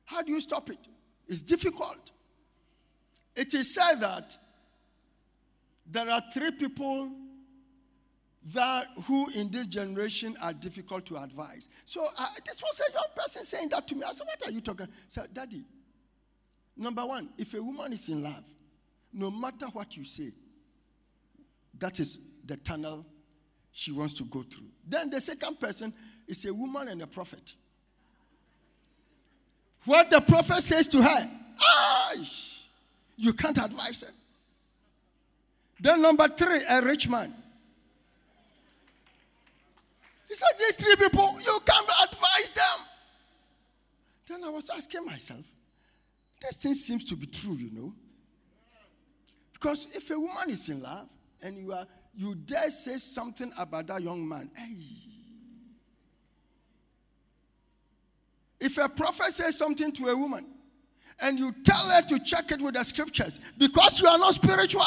how 0.04 0.22
do 0.22 0.32
you 0.32 0.40
stop 0.40 0.68
it? 0.68 0.78
It's 1.28 1.42
difficult. 1.42 2.10
It 3.34 3.52
is 3.54 3.74
said 3.74 4.00
that 4.00 4.36
there 5.86 6.08
are 6.08 6.20
three 6.32 6.50
people 6.52 7.10
that 8.54 8.86
who 9.06 9.28
in 9.38 9.50
this 9.50 9.68
generation 9.68 10.34
are 10.42 10.52
difficult 10.52 11.06
to 11.06 11.16
advise. 11.16 11.68
So 11.86 12.02
this 12.44 12.62
was 12.62 12.82
a 12.88 12.92
young 12.92 13.08
person 13.14 13.44
saying 13.44 13.68
that 13.70 13.86
to 13.88 13.94
me. 13.94 14.02
I 14.02 14.12
said, 14.12 14.26
"What 14.26 14.48
are 14.48 14.52
you 14.52 14.60
talking?" 14.60 14.86
I 14.86 14.94
said, 15.08 15.32
"Daddy, 15.32 15.64
number 16.76 17.06
one, 17.06 17.32
if 17.38 17.54
a 17.54 17.62
woman 17.62 17.92
is 17.92 18.08
in 18.08 18.22
love, 18.22 18.44
no 19.12 19.30
matter 19.30 19.66
what 19.66 19.96
you 19.96 20.04
say, 20.04 20.30
that 21.78 22.00
is 22.00 22.42
the 22.44 22.56
tunnel 22.56 23.06
she 23.72 23.90
wants 23.92 24.14
to 24.14 24.24
go 24.24 24.42
through. 24.42 24.68
Then 24.86 25.10
the 25.10 25.20
second 25.20 25.58
person 25.58 25.92
is 26.28 26.46
a 26.46 26.54
woman 26.54 26.88
and 26.88 27.02
a 27.02 27.06
prophet. 27.06 27.54
What 29.84 30.10
the 30.10 30.20
prophet 30.20 30.62
says 30.62 30.88
to 30.88 30.98
her, 30.98 31.30
ah, 31.60 32.12
you 33.16 33.32
can't 33.32 33.58
advise 33.58 34.02
her. 34.02 34.22
Then 35.80 36.02
number 36.02 36.28
three, 36.28 36.60
a 36.70 36.82
rich 36.82 37.08
man. 37.10 37.28
He 40.28 40.34
said, 40.36 40.58
These 40.58 40.76
three 40.76 41.08
people, 41.08 41.28
you 41.40 41.58
can't 41.66 41.88
advise 42.08 42.52
them. 42.54 42.86
Then 44.28 44.48
I 44.48 44.50
was 44.50 44.70
asking 44.70 45.04
myself, 45.04 45.44
this 46.40 46.62
thing 46.62 46.74
seems 46.74 47.04
to 47.04 47.16
be 47.16 47.26
true, 47.26 47.54
you 47.54 47.70
know. 47.78 47.92
Because 49.52 49.94
if 49.96 50.10
a 50.10 50.18
woman 50.18 50.48
is 50.48 50.68
in 50.68 50.82
love 50.82 51.10
and 51.42 51.58
you 51.58 51.72
are 51.72 51.84
you 52.14 52.34
dare 52.34 52.70
say 52.70 52.96
something 52.96 53.50
about 53.58 53.86
that 53.86 54.02
young 54.02 54.28
man, 54.28 54.50
hey. 54.56 54.74
If 58.60 58.78
a 58.78 58.88
prophet 58.88 59.32
says 59.32 59.58
something 59.58 59.90
to 59.92 60.04
a 60.04 60.16
woman 60.16 60.44
and 61.22 61.38
you 61.38 61.52
tell 61.64 61.88
her 61.90 62.02
to 62.02 62.24
check 62.24 62.50
it 62.50 62.62
with 62.62 62.74
the 62.74 62.84
scriptures 62.84 63.54
because 63.58 64.00
you 64.00 64.08
are 64.08 64.18
not 64.18 64.34
spiritual. 64.34 64.82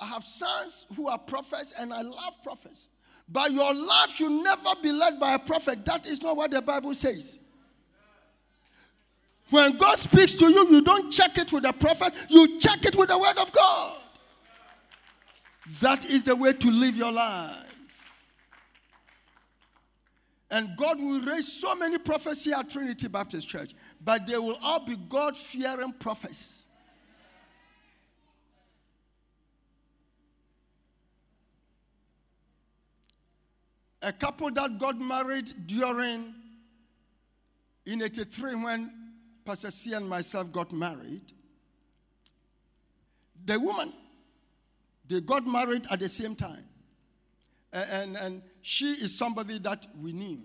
I 0.00 0.06
have 0.06 0.22
sons 0.22 0.92
who 0.96 1.08
are 1.08 1.18
prophets 1.18 1.80
and 1.80 1.92
I 1.92 2.02
love 2.02 2.42
prophets. 2.42 2.90
But 3.28 3.50
your 3.52 3.72
life 3.72 4.10
should 4.14 4.30
never 4.30 4.70
be 4.82 4.92
led 4.92 5.18
by 5.20 5.34
a 5.34 5.38
prophet. 5.38 5.84
That 5.84 6.06
is 6.06 6.22
not 6.22 6.36
what 6.36 6.50
the 6.50 6.60
Bible 6.62 6.94
says. 6.94 7.60
When 9.50 9.76
God 9.78 9.96
speaks 9.96 10.36
to 10.36 10.46
you, 10.46 10.66
you 10.70 10.82
don't 10.82 11.12
check 11.12 11.36
it 11.36 11.52
with 11.52 11.68
a 11.68 11.72
prophet, 11.72 12.12
you 12.30 12.58
check 12.58 12.84
it 12.84 12.96
with 12.98 13.08
the 13.08 13.18
word 13.18 13.38
of 13.40 13.52
God. 13.52 14.01
That 15.80 16.04
is 16.04 16.24
the 16.24 16.36
way 16.36 16.52
to 16.52 16.70
live 16.70 16.96
your 16.96 17.12
life. 17.12 17.72
And 20.50 20.68
God 20.76 20.98
will 20.98 21.20
raise 21.20 21.50
so 21.50 21.74
many 21.76 21.96
prophets 21.98 22.44
here 22.44 22.56
at 22.58 22.68
Trinity 22.68 23.08
Baptist 23.08 23.48
Church, 23.48 23.72
but 24.04 24.26
they 24.26 24.36
will 24.36 24.58
all 24.62 24.84
be 24.84 24.96
God 25.08 25.34
fearing 25.34 25.94
prophets. 25.98 26.68
A 34.02 34.12
couple 34.12 34.50
that 34.50 34.78
got 34.78 34.98
married 34.98 35.48
during 35.66 36.34
in 37.86 38.02
83 38.02 38.56
when 38.56 38.90
Pastor 39.44 39.70
C 39.70 39.94
and 39.94 40.08
myself 40.08 40.52
got 40.52 40.72
married. 40.72 41.22
The 43.46 43.58
woman, 43.58 43.92
they 45.08 45.20
got 45.20 45.46
married 45.46 45.86
at 45.90 45.98
the 45.98 46.08
same 46.08 46.34
time. 46.34 46.64
And, 47.72 48.16
and 48.16 48.42
she 48.60 48.86
is 48.86 49.16
somebody 49.16 49.58
that 49.58 49.86
we 50.02 50.12
knew. 50.12 50.38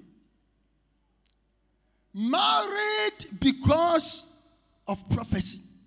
Married 2.14 3.26
because 3.42 4.64
of 4.88 4.98
prophecy, 5.12 5.84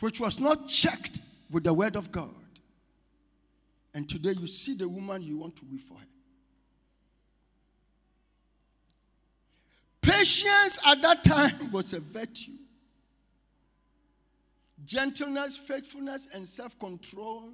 which 0.00 0.20
was 0.20 0.40
not 0.40 0.68
checked 0.68 1.20
with 1.50 1.64
the 1.64 1.72
word 1.72 1.96
of 1.96 2.10
God. 2.10 2.28
And 3.94 4.08
today 4.08 4.32
you 4.38 4.46
see 4.46 4.74
the 4.76 4.88
woman 4.88 5.22
you 5.22 5.38
want 5.38 5.56
to 5.56 5.64
weep 5.70 5.80
for 5.80 5.94
her. 5.94 6.04
Patience 10.02 10.80
at 10.86 11.00
that 11.00 11.24
time 11.24 11.70
was 11.72 11.92
a 11.92 12.00
virtue. 12.00 12.52
Gentleness, 14.82 15.56
faithfulness, 15.56 16.34
and 16.34 16.46
self 16.46 16.78
control 16.78 17.52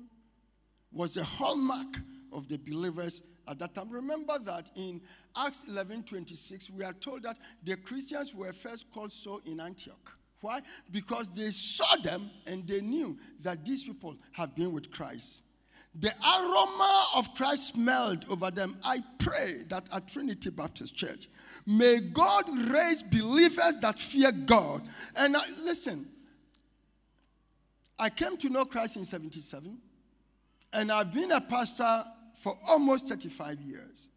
was 0.92 1.16
a 1.16 1.24
hallmark 1.24 1.98
of 2.33 2.48
the 2.48 2.59
believers 2.59 3.42
at 3.48 3.59
that 3.59 3.74
time. 3.74 3.90
Remember 3.90 4.38
that 4.38 4.70
in 4.76 5.00
Acts 5.38 5.68
11 5.68 6.04
26, 6.04 6.78
we 6.78 6.85
are 6.85 6.92
told 6.92 7.22
that 7.24 7.38
the 7.64 7.76
Christians 7.76 8.35
were 8.35 8.52
first 8.52 8.92
called 8.94 9.12
so 9.12 9.40
in 9.46 9.61
Antioch. 9.61 10.16
Why? 10.40 10.61
Because 10.90 11.37
they 11.37 11.50
saw 11.50 11.96
them 12.02 12.22
and 12.46 12.66
they 12.66 12.80
knew 12.80 13.16
that 13.42 13.64
these 13.64 13.85
people 13.85 14.16
have 14.33 14.56
been 14.56 14.72
with 14.72 14.90
Christ. 14.90 15.46
The 15.98 16.11
aroma 16.24 17.04
of 17.16 17.35
Christ 17.35 17.74
smelled 17.74 18.24
over 18.30 18.50
them. 18.50 18.76
I 18.85 18.98
pray 19.18 19.54
that 19.68 19.88
at 19.94 20.09
Trinity 20.09 20.50
Baptist 20.56 20.96
Church, 20.96 21.26
may 21.66 21.98
God 22.14 22.44
raise 22.70 23.02
believers 23.02 23.78
that 23.83 23.98
fear 23.98 24.30
God. 24.46 24.83
And 25.18 25.35
listen, 25.64 26.04
I 28.00 28.08
came 28.08 28.38
to 28.38 28.48
know 28.48 28.64
Christ 28.64 28.96
in 28.96 29.04
77, 29.04 29.76
and 30.72 30.90
I've 30.90 31.12
been 31.12 31.30
a 31.32 31.40
pastor 31.42 32.02
for 32.34 32.56
almost 32.68 33.08
35 33.08 33.60
years. 33.60 34.08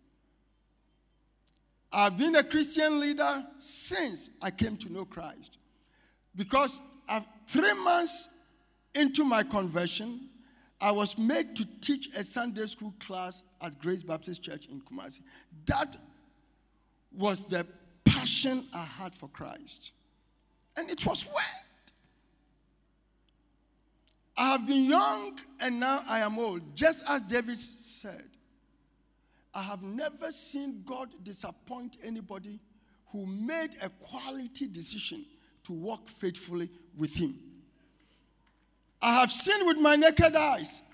I've 1.91 2.17
been 2.17 2.35
a 2.37 2.43
Christian 2.43 3.01
leader 3.01 3.43
since 3.59 4.39
I 4.41 4.51
came 4.51 4.77
to 4.77 4.91
know 4.91 5.03
Christ. 5.03 5.59
Because 6.35 6.79
I've, 7.09 7.25
three 7.47 7.73
months 7.83 8.63
into 8.95 9.25
my 9.25 9.43
conversion, 9.43 10.19
I 10.81 10.91
was 10.91 11.19
made 11.19 11.55
to 11.55 11.81
teach 11.81 12.07
a 12.15 12.23
Sunday 12.23 12.65
school 12.65 12.93
class 12.99 13.57
at 13.61 13.77
Grace 13.79 14.01
Baptist 14.01 14.43
Church 14.43 14.67
in 14.67 14.79
Kumasi. 14.81 15.23
That 15.65 15.95
was 17.11 17.49
the 17.49 17.67
passion 18.05 18.63
I 18.73 18.85
had 19.01 19.13
for 19.13 19.27
Christ. 19.27 19.93
And 20.77 20.89
it 20.89 21.05
was 21.05 21.31
wet. 21.35 21.72
I 24.37 24.51
have 24.53 24.67
been 24.67 24.89
young 24.89 25.37
and 25.63 25.79
now 25.79 25.99
I 26.09 26.19
am 26.19 26.39
old. 26.39 26.75
Just 26.75 27.09
as 27.09 27.21
David 27.23 27.57
said, 27.57 28.23
I 29.53 29.61
have 29.61 29.83
never 29.83 30.31
seen 30.31 30.81
God 30.85 31.09
disappoint 31.23 31.97
anybody 32.03 32.59
who 33.11 33.27
made 33.27 33.69
a 33.83 33.89
quality 33.99 34.65
decision 34.67 35.23
to 35.65 35.73
walk 35.73 36.07
faithfully 36.07 36.69
with 36.97 37.15
Him. 37.15 37.35
I 39.01 39.19
have 39.19 39.31
seen 39.31 39.67
with 39.67 39.79
my 39.79 39.95
naked 39.95 40.35
eyes 40.35 40.93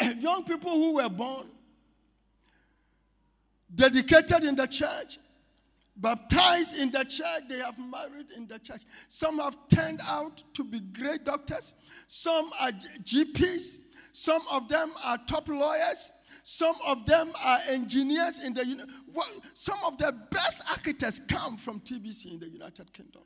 eh, 0.00 0.12
young 0.20 0.44
people 0.44 0.70
who 0.70 0.96
were 0.96 1.08
born, 1.08 1.46
dedicated 3.74 4.44
in 4.44 4.56
the 4.56 4.66
church, 4.66 5.18
baptized 5.96 6.80
in 6.80 6.90
the 6.90 7.04
church, 7.04 7.48
they 7.48 7.58
have 7.58 7.78
married 7.78 8.30
in 8.36 8.46
the 8.46 8.58
church. 8.58 8.82
Some 9.08 9.38
have 9.38 9.56
turned 9.74 10.00
out 10.08 10.42
to 10.54 10.64
be 10.64 10.80
great 10.80 11.24
doctors, 11.24 11.90
some 12.06 12.50
are 12.60 12.70
GPs, 12.70 13.94
some 14.12 14.42
of 14.52 14.68
them 14.68 14.90
are 15.06 15.18
top 15.26 15.48
lawyers, 15.48 16.26
Some 16.48 16.76
of 16.86 17.04
them 17.06 17.32
are 17.44 17.58
engineers 17.70 18.44
in 18.44 18.54
the. 18.54 18.62
Some 19.52 19.78
of 19.84 19.98
the 19.98 20.12
best 20.30 20.70
architects 20.70 21.26
come 21.26 21.56
from 21.56 21.80
TBC 21.80 22.34
in 22.34 22.38
the 22.38 22.48
United 22.48 22.92
Kingdom. 22.92 23.22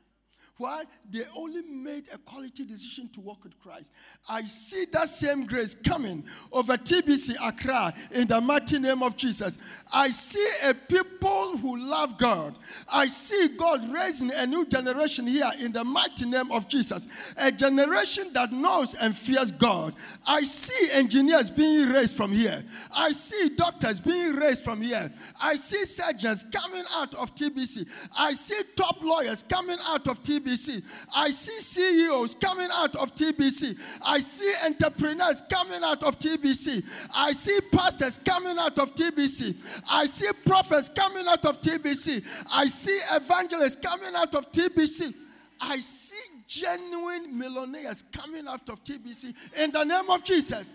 Why? 0.61 0.83
They 1.09 1.23
only 1.35 1.63
made 1.73 2.07
a 2.13 2.19
quality 2.19 2.65
decision 2.65 3.09
to 3.15 3.21
walk 3.21 3.43
with 3.43 3.59
Christ. 3.59 3.95
I 4.29 4.41
see 4.41 4.85
that 4.93 5.07
same 5.07 5.47
grace 5.47 5.73
coming 5.73 6.23
over 6.51 6.73
TBC 6.73 7.33
Accra 7.43 7.91
in 8.13 8.27
the 8.27 8.39
mighty 8.41 8.77
name 8.77 9.01
of 9.01 9.17
Jesus. 9.17 9.83
I 9.91 10.09
see 10.09 10.69
a 10.69 10.75
people 10.87 11.57
who 11.57 11.79
love 11.79 12.15
God. 12.19 12.59
I 12.93 13.07
see 13.07 13.57
God 13.57 13.79
raising 13.91 14.29
a 14.35 14.45
new 14.45 14.63
generation 14.67 15.25
here 15.25 15.49
in 15.65 15.71
the 15.71 15.83
mighty 15.83 16.29
name 16.29 16.51
of 16.51 16.69
Jesus. 16.69 17.33
A 17.43 17.51
generation 17.51 18.25
that 18.35 18.51
knows 18.51 18.93
and 19.01 19.15
fears 19.15 19.51
God. 19.51 19.95
I 20.27 20.41
see 20.41 20.99
engineers 20.99 21.49
being 21.49 21.89
raised 21.89 22.15
from 22.15 22.29
here. 22.29 22.61
I 22.95 23.09
see 23.09 23.55
doctors 23.57 23.99
being 23.99 24.33
raised 24.35 24.63
from 24.63 24.79
here. 24.79 25.09
I 25.41 25.55
see 25.55 25.85
surgeons 25.85 26.51
coming 26.53 26.83
out 26.97 27.15
of 27.15 27.33
TBC. 27.33 28.11
I 28.19 28.33
see 28.33 28.61
top 28.77 29.01
lawyers 29.03 29.41
coming 29.41 29.77
out 29.89 30.07
of 30.07 30.21
TBC. 30.21 30.50
TBC. 30.51 31.07
I 31.17 31.29
see 31.29 31.59
CEOs 31.59 32.35
coming 32.35 32.67
out 32.79 32.95
of 32.95 33.15
TBC. 33.15 33.99
I 34.07 34.19
see 34.19 34.51
entrepreneurs 34.67 35.41
coming 35.51 35.79
out 35.83 36.03
of 36.03 36.19
TBC. 36.19 37.09
I 37.17 37.31
see 37.31 37.59
pastors 37.71 38.17
coming 38.19 38.55
out 38.59 38.77
of 38.79 38.93
TBC. 38.95 39.83
I 39.91 40.05
see 40.05 40.29
prophets 40.45 40.89
coming 40.89 41.25
out 41.27 41.45
of 41.45 41.61
TBC. 41.61 42.47
I 42.55 42.65
see 42.65 42.97
evangelists 43.15 43.77
coming 43.77 44.13
out 44.15 44.35
of 44.35 44.51
TBC. 44.51 45.15
I 45.61 45.77
see 45.77 46.17
genuine 46.47 47.37
millionaires 47.37 48.03
coming 48.03 48.47
out 48.47 48.67
of 48.69 48.83
TBC 48.83 49.63
in 49.63 49.71
the 49.71 49.83
name 49.85 50.09
of 50.09 50.23
Jesus. 50.23 50.73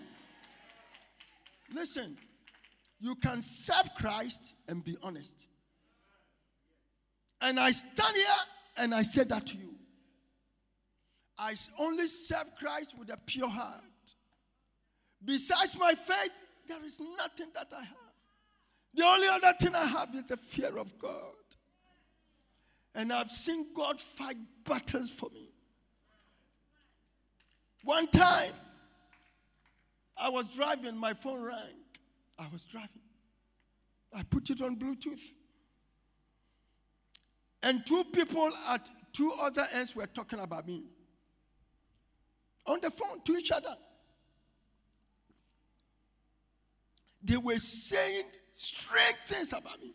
Listen, 1.73 2.15
you 2.99 3.15
can 3.15 3.41
serve 3.41 3.89
Christ 3.97 4.69
and 4.69 4.83
be 4.83 4.95
honest. 5.03 5.49
And 7.41 7.59
I 7.59 7.69
stand 7.69 8.15
here 8.15 8.56
and 8.79 8.93
I 8.93 9.01
said 9.01 9.27
that 9.29 9.45
to 9.47 9.57
you. 9.57 9.69
I 11.39 11.53
only 11.79 12.07
serve 12.07 12.47
Christ 12.59 12.97
with 12.99 13.13
a 13.13 13.17
pure 13.25 13.49
heart. 13.49 13.83
Besides 15.23 15.79
my 15.79 15.93
faith, 15.93 16.47
there 16.67 16.83
is 16.83 17.01
nothing 17.17 17.47
that 17.53 17.67
I 17.75 17.83
have. 17.83 17.97
The 18.93 19.03
only 19.03 19.27
other 19.27 19.53
thing 19.59 19.75
I 19.75 19.85
have 19.85 20.09
is 20.15 20.25
the 20.25 20.37
fear 20.37 20.77
of 20.79 20.97
God. 20.97 21.33
And 22.95 23.13
I've 23.13 23.29
seen 23.29 23.65
God 23.75 23.99
fight 23.99 24.35
battles 24.65 25.11
for 25.11 25.29
me. 25.29 25.47
One 27.83 28.07
time, 28.07 28.53
I 30.21 30.29
was 30.29 30.55
driving, 30.55 30.97
my 30.97 31.13
phone 31.13 31.43
rang. 31.43 31.77
I 32.39 32.47
was 32.51 32.65
driving. 32.65 33.01
I 34.17 34.21
put 34.29 34.49
it 34.49 34.61
on 34.61 34.77
Bluetooth. 34.77 35.33
And 37.67 37.85
two 37.85 38.01
people 38.13 38.49
at 38.71 38.89
two 39.11 39.29
other 39.43 39.63
ends 39.75 39.93
were 39.93 40.05
talking 40.05 40.39
about 40.39 40.65
me 40.65 40.85
on 42.65 42.79
the 42.81 42.89
phone 42.89 43.19
to 43.25 43.33
each 43.33 43.51
other. 43.51 43.75
They 47.21 47.35
were 47.35 47.55
saying 47.55 48.23
strange 48.53 49.17
things 49.25 49.51
about 49.51 49.81
me. 49.81 49.91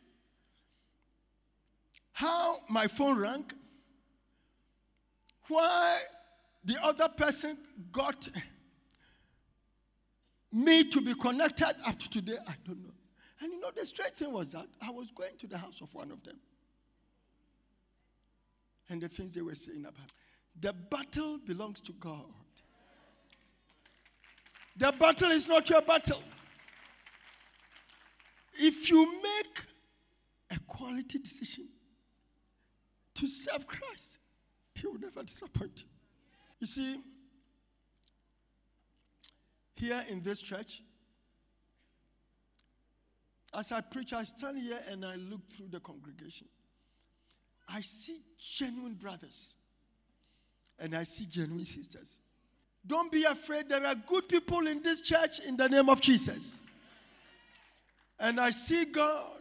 How 2.13 2.57
my 2.69 2.87
phone 2.89 3.19
rang, 3.19 3.45
why 5.49 5.99
the 6.67 6.77
other 6.85 7.09
person 7.09 7.57
got 7.91 8.29
me 10.53 10.85
to 10.91 11.01
be 11.01 11.15
connected 11.15 11.73
up 11.87 11.99
to 11.99 12.11
today, 12.11 12.37
I 12.47 12.53
don't 12.67 12.83
know. 12.83 12.91
And 13.41 13.51
you 13.51 13.61
know, 13.61 13.71
the 13.75 13.87
strange 13.87 14.13
thing 14.13 14.31
was 14.31 14.53
that 14.53 14.67
I 14.87 14.91
was 14.91 15.11
going 15.11 15.39
to 15.39 15.47
the 15.47 15.57
house 15.57 15.81
of 15.81 15.95
one 15.95 16.11
of 16.11 16.23
them 16.23 16.37
and 18.89 19.01
the 19.01 19.09
things 19.09 19.35
they 19.35 19.43
were 19.43 19.55
saying 19.55 19.85
about. 19.85 20.13
The 20.61 20.75
battle 20.91 21.39
belongs 21.47 21.81
to 21.83 21.93
God. 21.93 22.27
The 24.77 24.93
battle 24.99 25.31
is 25.31 25.49
not 25.49 25.69
your 25.69 25.83
battle. 25.83 26.23
If 28.55 28.91
you 28.91 29.05
make 29.23 29.65
a 30.51 30.61
quality 30.67 31.19
decision 31.19 31.65
to 33.15 33.27
serve 33.27 33.67
Christ, 33.67 34.21
He 34.75 34.87
will 34.87 34.99
never 34.99 35.23
disappoint 35.23 35.85
you. 35.85 35.89
You 36.61 36.67
see, 36.67 36.97
here 39.77 40.01
in 40.11 40.23
this 40.23 40.43
church, 40.43 40.81
as 43.59 43.73
I 43.73 43.81
preach, 43.91 44.13
I 44.13 44.23
stand 44.23 44.59
here 44.59 44.79
and 44.91 45.05
I 45.05 45.17
look 45.17 45.49
through 45.49 45.69
the 45.69 45.81
congregation. 45.81 46.47
I 47.75 47.81
see 47.81 48.19
genuine 48.41 48.95
brothers 48.95 49.57
and 50.79 50.95
I 50.95 51.05
see 51.05 51.27
genuine 51.31 51.65
sisters. 51.65 52.21
Don't 52.87 53.13
be 53.13 53.25
afraid. 53.25 53.69
There 53.69 53.87
are 53.87 53.95
good 54.07 54.29
people 54.29 54.67
in 54.67 54.83
this 54.83 55.01
church 55.03 55.47
in 55.47 55.57
the 55.57 55.69
name 55.69 55.89
of 55.89 56.01
Jesus. 56.01 56.69
And 58.19 58.41
I 58.41 58.51
see 58.51 58.93
God 58.93 59.41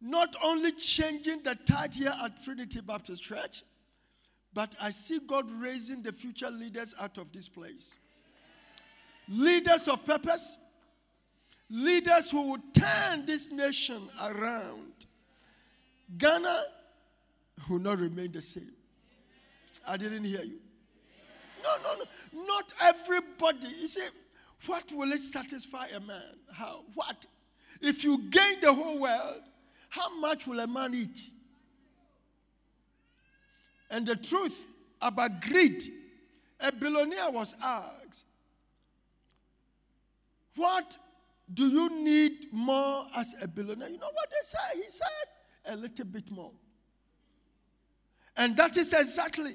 not 0.00 0.34
only 0.44 0.72
changing 0.72 1.42
the 1.42 1.56
tide 1.66 1.94
here 1.94 2.12
at 2.24 2.42
Trinity 2.44 2.80
Baptist 2.86 3.22
Church, 3.22 3.62
but 4.54 4.74
I 4.82 4.90
see 4.90 5.18
God 5.28 5.44
raising 5.60 6.02
the 6.02 6.12
future 6.12 6.50
leaders 6.50 6.94
out 7.00 7.18
of 7.18 7.32
this 7.32 7.48
place. 7.48 7.98
Leaders 9.28 9.88
of 9.88 10.04
purpose, 10.04 10.84
leaders 11.70 12.30
who 12.30 12.50
will 12.50 12.62
turn 12.74 13.26
this 13.26 13.52
nation 13.52 14.00
around. 14.24 15.06
Ghana 16.18 16.62
will 17.68 17.78
not 17.78 17.98
remain 17.98 18.32
the 18.32 18.42
same. 18.42 18.74
I 19.88 19.96
didn't 19.96 20.24
hear 20.24 20.42
you. 20.42 20.60
No, 21.62 21.70
no, 21.82 21.98
no. 21.98 22.44
Not 22.46 22.72
everybody. 22.82 23.66
You 23.80 23.88
see, 23.88 24.08
what 24.66 24.84
will 24.94 25.12
it 25.12 25.18
satisfy 25.18 25.86
a 25.96 26.00
man? 26.00 26.22
How? 26.52 26.80
What? 26.94 27.26
If 27.80 28.04
you 28.04 28.18
gain 28.30 28.60
the 28.60 28.72
whole 28.72 29.00
world, 29.00 29.42
how 29.90 30.18
much 30.20 30.46
will 30.46 30.60
a 30.60 30.66
man 30.66 30.94
eat? 30.94 31.18
And 33.90 34.06
the 34.06 34.16
truth 34.16 34.68
about 35.02 35.30
greed, 35.42 35.82
a 36.60 36.72
billionaire 36.72 37.30
was 37.30 37.60
asked, 37.62 38.28
What 40.56 40.96
do 41.52 41.64
you 41.64 42.02
need 42.02 42.32
more 42.52 43.04
as 43.16 43.42
a 43.42 43.48
billionaire? 43.48 43.90
You 43.90 43.98
know 43.98 44.10
what 44.12 44.30
they 44.30 44.36
said? 44.42 44.76
He 44.76 44.88
said, 44.88 45.74
A 45.74 45.76
little 45.76 46.06
bit 46.06 46.30
more. 46.30 46.52
And 48.36 48.56
that 48.56 48.76
is 48.76 48.92
exactly 48.92 49.52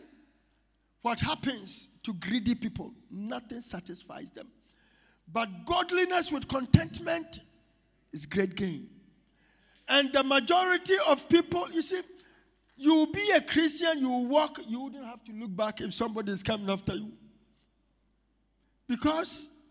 what 1.01 1.19
happens 1.19 2.01
to 2.03 2.13
greedy 2.13 2.55
people. 2.55 2.91
Nothing 3.09 3.59
satisfies 3.59 4.31
them. 4.31 4.47
But 5.31 5.49
godliness 5.65 6.31
with 6.31 6.47
contentment 6.47 7.39
is 8.11 8.25
great 8.25 8.55
gain. 8.55 8.87
And 9.89 10.11
the 10.11 10.23
majority 10.23 10.95
of 11.09 11.27
people, 11.29 11.65
you 11.71 11.81
see, 11.81 12.01
you 12.75 13.07
be 13.13 13.31
a 13.35 13.41
Christian, 13.41 13.99
you 13.99 14.27
walk, 14.29 14.59
you 14.67 14.81
wouldn't 14.81 15.05
have 15.05 15.23
to 15.25 15.31
look 15.33 15.55
back 15.55 15.81
if 15.81 15.93
somebody 15.93 16.31
is 16.31 16.43
coming 16.43 16.69
after 16.69 16.93
you. 16.93 17.11
Because 18.87 19.69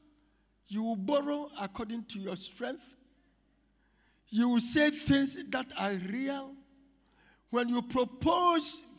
you 0.69 0.83
will 0.83 0.97
borrow 0.97 1.49
according 1.63 2.05
to 2.05 2.19
your 2.19 2.37
strength. 2.37 2.97
You 4.29 4.49
will 4.51 4.61
say 4.61 4.91
things 4.91 5.51
that 5.51 5.67
are 5.81 6.13
real. 6.13 6.55
When 7.51 7.69
you 7.69 7.81
propose 7.83 8.96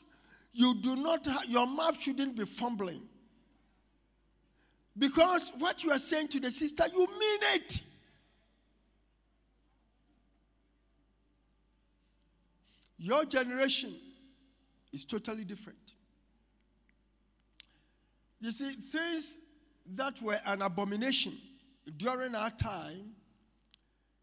you 0.58 0.74
do 0.82 0.96
not, 0.96 1.20
ha- 1.24 1.44
your 1.48 1.68
mouth 1.68 2.02
shouldn't 2.02 2.36
be 2.36 2.44
fumbling. 2.44 3.00
Because 4.98 5.56
what 5.60 5.84
you 5.84 5.92
are 5.92 6.00
saying 6.00 6.30
to 6.30 6.40
the 6.40 6.50
sister, 6.50 6.84
you 6.92 7.06
mean 7.06 7.40
it. 7.54 7.82
Your 12.98 13.24
generation 13.26 13.92
is 14.92 15.06
totally 15.06 15.44
different. 15.44 15.94
You 18.40 18.50
see, 18.50 18.72
things 18.72 19.62
that 19.96 20.20
were 20.24 20.38
an 20.48 20.64
abomination 20.64 21.34
during 21.98 22.34
our 22.34 22.50
time, 22.50 23.12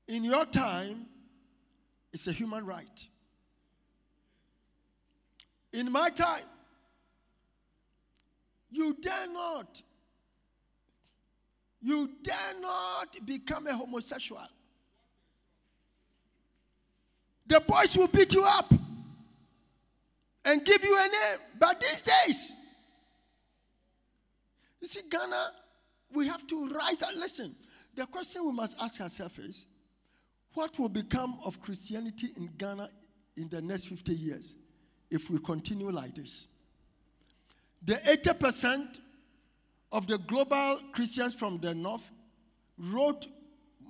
in 0.09 0.25
your 0.25 0.47
time, 0.47 1.07
it's 2.13 2.27
a 2.27 2.33
human 2.33 2.67
right. 2.67 3.09
In 5.75 5.91
my 5.91 6.09
time, 6.11 6.45
you 8.71 8.97
dare 9.03 9.27
not, 9.33 9.83
you 11.83 12.09
dare 12.23 12.61
not 12.61 13.27
become 13.27 13.67
a 13.67 13.73
homosexual. 13.73 14.47
The 17.49 17.61
boys 17.67 17.97
will 17.97 18.09
beat 18.15 18.33
you 18.35 18.45
up 18.47 18.67
and 20.47 20.65
give 20.65 20.83
you 20.85 20.97
a 20.97 21.03
name. 21.03 21.39
But 21.59 21.81
these 21.81 22.03
days, 22.03 22.97
you 24.81 24.87
see, 24.87 25.09
Ghana, 25.11 25.45
we 26.15 26.29
have 26.29 26.47
to 26.47 26.69
rise 26.69 27.03
and 27.03 27.19
listen. 27.19 27.51
the 27.97 28.07
question 28.07 28.43
we 28.47 28.53
must 28.53 28.81
ask 28.81 29.01
ourselves 29.01 29.41
is 29.41 29.67
what 30.53 30.79
will 30.79 30.89
become 30.89 31.37
of 31.45 31.61
Christianity 31.61 32.29
in 32.37 32.49
Ghana 32.57 32.89
in 33.37 33.49
the 33.49 33.61
next 33.61 33.89
50 33.89 34.13
years 34.13 34.64
if 35.11 35.31
we 35.31 35.39
continue 35.39 35.91
like 35.91 36.15
this? 36.15 36.49
The 37.85 37.95
80% 37.95 39.01
of 39.93 40.07
the 40.07 40.19
global 40.19 40.79
Christians 40.93 41.35
from 41.35 41.59
the 41.59 41.75
north 41.75 42.11
wrote 42.79 43.27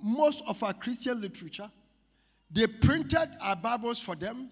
most 0.03 0.43
of 0.47 0.61
our 0.63 0.73
Christian 0.73 1.19
literature. 1.21 1.67
They 2.51 2.67
printed 2.67 3.27
our 3.43 3.55
Bibles 3.55 4.03
for 4.03 4.15
them. 4.15 4.49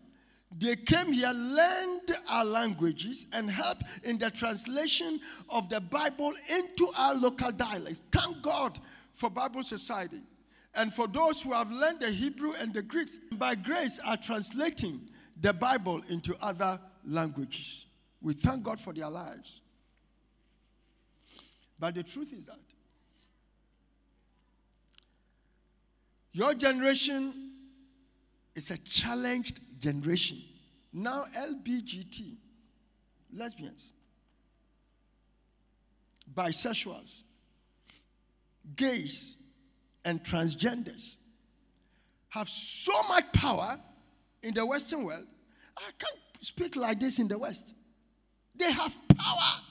They 0.58 0.76
came 0.76 1.12
here, 1.12 1.32
learned 1.32 2.12
our 2.32 2.45
languages, 2.45 3.32
and 3.36 3.49
helped 3.49 3.84
in 4.06 4.17
the 4.17 4.30
translation 4.32 5.19
of 5.54 5.67
the 5.69 5.82
Bible 5.82 6.34
into 6.58 6.88
our 6.99 7.15
local 7.15 7.52
dialects. 7.52 7.99
Thank 8.12 8.41
God 8.41 8.78
for 9.13 9.30
Bible 9.30 9.63
Society. 9.63 10.21
And 10.76 10.91
for 10.93 11.08
those 11.08 11.41
who 11.41 11.54
have 11.54 11.69
learned 11.71 11.99
the 11.99 12.10
Hebrew 12.10 12.54
and 12.60 12.73
the 12.73 12.82
Greek, 12.82 13.10
by 13.38 13.56
grace 13.56 13.99
are 14.08 14.17
translating 14.17 14.99
the 15.39 15.54
Bible 15.54 16.02
into 16.10 16.36
other 16.41 16.80
languages. 17.06 17.88
We 18.22 18.34
thank 18.34 18.63
God 18.63 18.80
for 18.80 18.93
their 18.93 19.10
lives. 19.10 19.62
But 21.80 21.96
the 21.96 22.04
truth 22.04 22.34
is 22.34 22.46
that 22.46 22.60
your 26.32 26.54
generation 26.54 27.34
is 28.56 28.72
a 28.72 28.89
challenged 28.89 29.82
generation. 29.82 30.38
Now, 30.93 31.24
LBGT, 31.38 32.36
lesbians, 33.34 33.93
bisexuals, 36.34 37.24
gays, 38.76 39.62
and 40.06 40.19
transgenders 40.22 41.17
have 42.30 42.48
so 42.48 42.93
much 43.10 43.32
power 43.34 43.78
in 44.44 44.54
the 44.54 44.66
Western 44.66 45.06
world. 45.06 45.26
I 45.78 45.90
can't 45.98 46.20
speak 46.40 46.76
like 46.76 47.00
this 47.00 47.20
in 47.20 47.28
the 47.28 47.40
West. 47.40 47.76
They 48.56 48.72
have 48.72 48.96
power. 49.18 49.62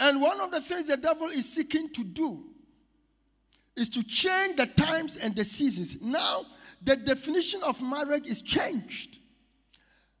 And 0.00 0.20
one 0.20 0.40
of 0.40 0.50
the 0.50 0.60
things 0.60 0.88
the 0.88 0.96
devil 0.96 1.28
is 1.28 1.50
seeking 1.52 1.88
to 1.88 2.04
do 2.14 2.42
is 3.76 3.88
to 3.90 4.06
change 4.06 4.56
the 4.56 4.66
times 4.82 5.20
and 5.22 5.34
the 5.34 5.44
seasons. 5.44 6.04
Now, 6.04 6.40
the 6.82 6.96
definition 6.96 7.60
of 7.66 7.80
marriage 7.82 8.26
is 8.26 8.42
changed. 8.42 9.18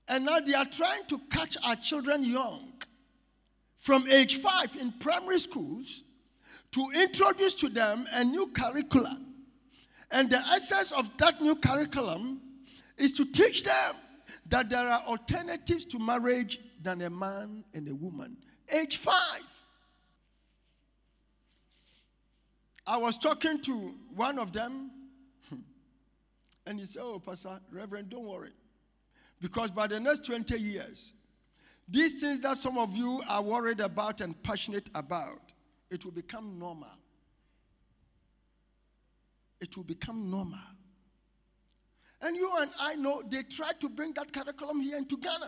And 0.08 0.24
now 0.24 0.38
they 0.40 0.54
are 0.54 0.64
trying 0.64 1.02
to 1.08 1.18
catch 1.30 1.56
our 1.66 1.76
children 1.76 2.24
young 2.24 2.72
from 3.76 4.04
age 4.10 4.36
five 4.36 4.74
in 4.80 4.92
primary 4.92 5.38
schools 5.38 6.04
to 6.72 6.86
introduce 7.02 7.54
to 7.56 7.68
them 7.68 8.04
a 8.14 8.24
new 8.24 8.48
curriculum. 8.48 9.34
And 10.10 10.30
the 10.30 10.36
essence 10.36 10.92
of 10.92 11.16
that 11.18 11.40
new 11.40 11.56
curriculum 11.56 12.40
is 12.98 13.12
to 13.14 13.24
teach 13.32 13.64
them 13.64 13.94
that 14.50 14.70
there 14.70 14.86
are 14.86 15.00
alternatives 15.08 15.84
to 15.86 15.98
marriage 15.98 16.58
than 16.82 17.02
a 17.02 17.10
man 17.10 17.64
and 17.74 17.88
a 17.88 17.94
woman. 17.94 18.36
Age 18.74 18.96
five. 18.96 19.62
I 22.86 22.98
was 22.98 23.16
talking 23.18 23.60
to 23.62 23.72
one 24.14 24.38
of 24.38 24.52
them, 24.52 24.90
and 26.66 26.78
he 26.78 26.84
said, 26.84 27.00
Oh, 27.02 27.20
Pastor, 27.24 27.56
Reverend, 27.72 28.10
don't 28.10 28.26
worry. 28.26 28.50
Because 29.40 29.70
by 29.70 29.86
the 29.86 30.00
next 30.00 30.26
20 30.26 30.58
years, 30.58 31.24
these 31.88 32.20
things 32.20 32.40
that 32.42 32.56
some 32.56 32.78
of 32.78 32.96
you 32.96 33.20
are 33.30 33.42
worried 33.42 33.80
about 33.80 34.20
and 34.20 34.40
passionate 34.42 34.88
about, 34.94 35.38
it 35.90 36.04
will 36.04 36.12
become 36.12 36.58
normal. 36.58 36.88
It 39.60 39.76
will 39.76 39.84
become 39.84 40.30
normal. 40.30 40.58
And 42.24 42.36
you 42.36 42.50
and 42.58 42.70
I 42.80 42.94
know 42.96 43.22
they 43.30 43.42
tried 43.42 43.78
to 43.80 43.88
bring 43.90 44.14
that 44.14 44.32
curriculum 44.32 44.80
here 44.80 44.96
into 44.96 45.16
Ghana. 45.18 45.46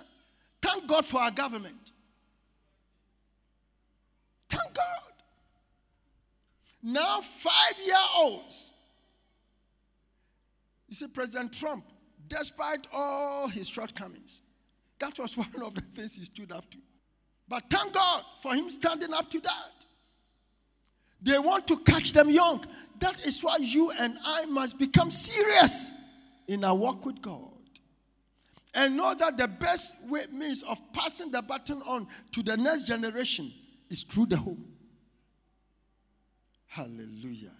Thank 0.60 0.86
God 0.86 1.06
for 1.06 1.20
our 1.20 1.30
government. 1.30 1.92
Thank 4.48 4.74
God. 4.74 5.12
Now, 6.82 7.20
five 7.20 7.76
year 7.84 7.96
olds. 8.18 8.90
You 10.88 10.94
see, 10.94 11.06
President 11.14 11.54
Trump, 11.54 11.82
despite 12.28 12.86
all 12.94 13.48
his 13.48 13.70
shortcomings, 13.70 14.42
that 15.00 15.18
was 15.18 15.36
one 15.54 15.66
of 15.66 15.74
the 15.74 15.80
things 15.80 16.16
he 16.16 16.24
stood 16.24 16.52
up 16.52 16.70
to. 16.70 16.78
But 17.48 17.62
thank 17.70 17.94
God 17.94 18.22
for 18.42 18.54
him 18.54 18.68
standing 18.68 19.14
up 19.14 19.30
to 19.30 19.40
that. 19.40 19.84
They 21.22 21.38
want 21.38 21.66
to 21.68 21.76
catch 21.86 22.12
them 22.12 22.28
young. 22.28 22.62
That 23.00 23.14
is 23.26 23.40
why 23.42 23.56
you 23.60 23.90
and 23.98 24.14
I 24.24 24.44
must 24.46 24.78
become 24.78 25.10
serious 25.10 26.05
in 26.48 26.64
our 26.64 26.74
walk 26.74 27.04
with 27.06 27.20
God. 27.22 27.52
And 28.74 28.96
know 28.96 29.14
that 29.14 29.38
the 29.38 29.48
best 29.58 30.10
way, 30.10 30.20
means 30.32 30.62
of 30.62 30.78
passing 30.92 31.30
the 31.30 31.42
baton 31.42 31.80
on 31.88 32.06
to 32.32 32.42
the 32.42 32.56
next 32.58 32.86
generation 32.86 33.46
is 33.88 34.02
through 34.02 34.26
the 34.26 34.36
home. 34.36 34.64
Hallelujah. 36.68 37.52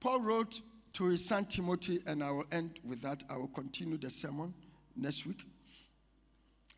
Paul 0.00 0.20
wrote 0.20 0.60
to 0.92 1.06
his 1.06 1.26
son 1.26 1.44
Timothy, 1.50 1.98
and 2.06 2.22
I 2.22 2.30
will 2.30 2.44
end 2.52 2.78
with 2.88 3.02
that. 3.02 3.24
I 3.28 3.36
will 3.36 3.48
continue 3.48 3.96
the 3.96 4.10
sermon 4.10 4.52
next 4.96 5.26
week. 5.26 5.38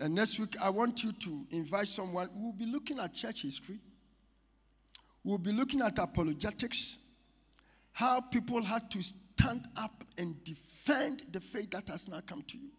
And 0.01 0.15
next 0.15 0.41
week, 0.41 0.57
I 0.65 0.71
want 0.71 1.05
you 1.05 1.13
to 1.13 1.43
invite 1.53 1.87
someone. 1.87 2.29
We'll 2.35 2.55
be 2.55 2.65
looking 2.65 2.99
at 2.99 3.13
church 3.13 3.43
history. 3.43 3.77
We'll 5.23 5.37
be 5.37 5.53
looking 5.53 5.83
at 5.83 5.99
apologetics 5.99 7.10
how 7.93 8.21
people 8.33 8.63
had 8.63 8.91
to 8.91 9.03
stand 9.03 9.67
up 9.77 9.91
and 10.19 10.43
defend 10.45 11.25
the 11.33 11.41
faith 11.41 11.71
that 11.71 11.89
has 11.89 12.09
now 12.09 12.21
come 12.27 12.43
to 12.43 12.59
you. 12.59 12.71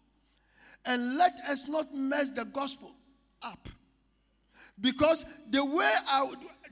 And 0.86 1.16
let 1.16 1.32
us 1.48 1.68
not 1.68 1.86
mess 1.94 2.30
the 2.30 2.44
gospel 2.52 2.90
up. 3.44 3.58
Because 4.80 5.50
the 5.50 5.64
way 5.64 5.92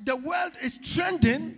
the 0.04 0.16
world 0.16 0.52
is 0.62 0.96
trending, 0.96 1.54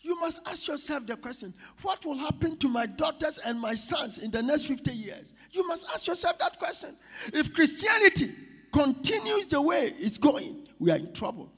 you 0.00 0.18
must 0.20 0.48
ask 0.48 0.66
yourself 0.66 1.06
the 1.06 1.16
question 1.16 1.50
what 1.82 2.04
will 2.04 2.18
happen 2.18 2.56
to 2.58 2.68
my 2.68 2.86
daughters 2.86 3.40
and 3.46 3.60
my 3.60 3.74
sons 3.74 4.24
in 4.24 4.30
the 4.32 4.42
next 4.42 4.66
50 4.66 4.90
years? 4.90 5.34
You 5.52 5.66
must 5.68 5.88
ask 5.90 6.08
yourself 6.08 6.38
that 6.38 6.58
question. 6.58 6.90
If 7.38 7.54
Christianity 7.54 8.26
continues 8.72 9.46
the 9.48 9.62
way 9.62 9.90
it's 9.98 10.18
going, 10.18 10.66
we 10.80 10.90
are 10.90 10.96
in 10.96 11.12
trouble. 11.12 11.52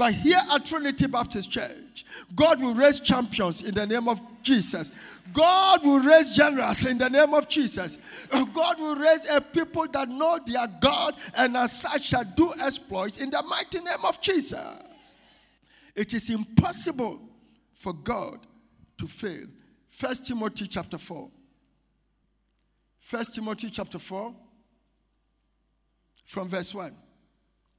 But 0.00 0.14
here 0.14 0.38
at 0.54 0.64
Trinity 0.64 1.08
Baptist 1.08 1.52
Church, 1.52 2.06
God 2.34 2.58
will 2.62 2.72
raise 2.72 3.00
champions 3.00 3.68
in 3.68 3.74
the 3.74 3.86
name 3.86 4.08
of 4.08 4.18
Jesus. 4.42 5.20
God 5.34 5.80
will 5.84 6.00
raise 6.00 6.34
generals 6.34 6.90
in 6.90 6.96
the 6.96 7.10
name 7.10 7.34
of 7.34 7.46
Jesus. 7.50 8.26
God 8.54 8.78
will 8.78 8.96
raise 8.96 9.30
a 9.30 9.42
people 9.42 9.86
that 9.88 10.08
know 10.08 10.38
their 10.46 10.66
God 10.80 11.12
and 11.36 11.54
as 11.54 11.82
such 11.82 12.04
shall 12.04 12.24
do 12.34 12.50
exploits 12.64 13.20
in 13.20 13.28
the 13.28 13.44
mighty 13.46 13.84
name 13.84 14.02
of 14.08 14.22
Jesus. 14.22 15.18
It 15.94 16.14
is 16.14 16.30
impossible 16.30 17.20
for 17.74 17.92
God 17.92 18.38
to 18.96 19.06
fail. 19.06 19.48
First 19.86 20.28
Timothy 20.28 20.66
chapter 20.66 20.96
4. 20.96 21.28
First 23.00 23.34
Timothy 23.34 23.68
chapter 23.68 23.98
4 23.98 24.34
from 26.24 26.48
verse 26.48 26.74
1. 26.74 26.90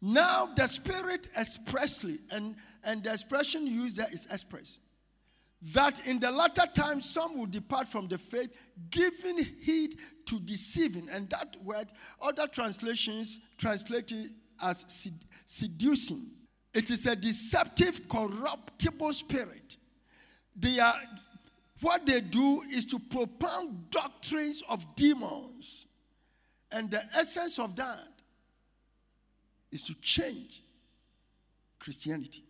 Now, 0.01 0.47
the 0.55 0.67
Spirit 0.67 1.27
expressly, 1.39 2.15
and, 2.31 2.55
and 2.85 3.03
the 3.03 3.11
expression 3.11 3.67
used 3.67 3.97
there 3.97 4.11
is 4.11 4.31
express, 4.31 4.95
that 5.75 6.07
in 6.07 6.19
the 6.19 6.31
latter 6.31 6.67
time 6.73 6.99
some 7.01 7.37
will 7.37 7.45
depart 7.45 7.87
from 7.87 8.07
the 8.07 8.17
faith, 8.17 8.69
giving 8.89 9.37
heed 9.63 9.93
to 10.25 10.39
deceiving. 10.47 11.07
And 11.13 11.29
that 11.29 11.55
word, 11.63 11.85
other 12.19 12.47
translations 12.47 13.53
translate 13.59 14.11
it 14.11 14.31
as 14.65 15.21
seducing. 15.45 16.47
It 16.73 16.89
is 16.89 17.05
a 17.05 17.15
deceptive, 17.15 18.09
corruptible 18.09 19.13
spirit. 19.13 19.77
They 20.55 20.79
are, 20.79 20.93
what 21.81 22.07
they 22.07 22.21
do 22.21 22.63
is 22.71 22.87
to 22.87 22.99
propound 23.11 23.91
doctrines 23.91 24.63
of 24.71 24.83
demons. 24.95 25.85
And 26.71 26.89
the 26.89 27.01
essence 27.17 27.59
of 27.59 27.75
that 27.75 28.07
is 29.71 29.84
to 29.84 30.01
change 30.01 30.62
Christianity. 31.79 32.41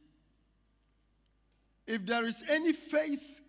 If 1.88 2.05
there 2.05 2.25
is 2.25 2.49
any 2.49 2.73
faith 2.73 3.41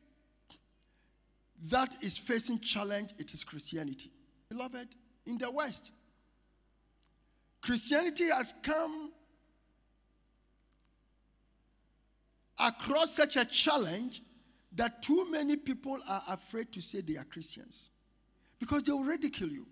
that 1.71 1.95
is 2.03 2.19
facing 2.19 2.59
challenge, 2.59 3.11
it 3.19 3.33
is 3.33 3.45
Christianity. 3.45 4.11
Beloved, 4.49 4.89
in 5.27 5.39
the 5.39 5.51
West, 5.51 5.95
Christianity 7.61 8.25
has 8.35 8.61
come 8.65 9.13
across 12.67 13.13
such 13.15 13.37
a 13.37 13.49
challenge 13.49 14.21
that 14.75 15.03
too 15.03 15.31
many 15.31 15.57
people 15.57 15.99
are 16.09 16.23
afraid 16.31 16.73
to 16.73 16.83
say 16.83 17.01
they 17.01 17.19
are 17.19 17.25
Christians 17.25 17.91
because 18.59 18.83
they 18.83 18.93
will 18.93 19.05
ridicule 19.05 19.51
you. 19.51 19.67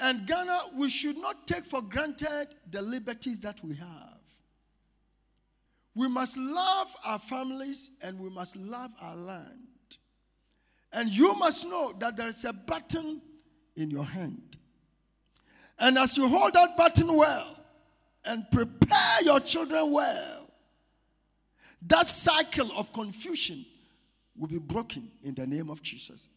And 0.00 0.26
Ghana, 0.26 0.58
we 0.78 0.88
should 0.90 1.16
not 1.18 1.46
take 1.46 1.64
for 1.64 1.80
granted 1.82 2.46
the 2.70 2.82
liberties 2.82 3.40
that 3.40 3.60
we 3.62 3.76
have. 3.76 4.14
We 5.94 6.08
must 6.08 6.36
love 6.36 6.96
our 7.06 7.18
families 7.18 8.00
and 8.04 8.18
we 8.18 8.28
must 8.28 8.56
love 8.56 8.92
our 9.00 9.14
land. 9.14 9.58
And 10.92 11.08
you 11.08 11.34
must 11.34 11.68
know 11.68 11.92
that 12.00 12.16
there 12.16 12.28
is 12.28 12.44
a 12.44 12.52
button 12.68 13.20
in 13.76 13.90
your 13.90 14.04
hand. 14.04 14.56
And 15.80 15.98
as 15.98 16.16
you 16.16 16.28
hold 16.28 16.52
that 16.52 16.70
button 16.76 17.16
well 17.16 17.56
and 18.26 18.44
prepare 18.50 19.22
your 19.24 19.40
children 19.40 19.92
well, 19.92 20.50
that 21.86 22.06
cycle 22.06 22.70
of 22.78 22.92
confusion 22.92 23.56
will 24.36 24.48
be 24.48 24.58
broken 24.58 25.08
in 25.22 25.34
the 25.34 25.46
name 25.46 25.70
of 25.70 25.82
Jesus. 25.82 26.30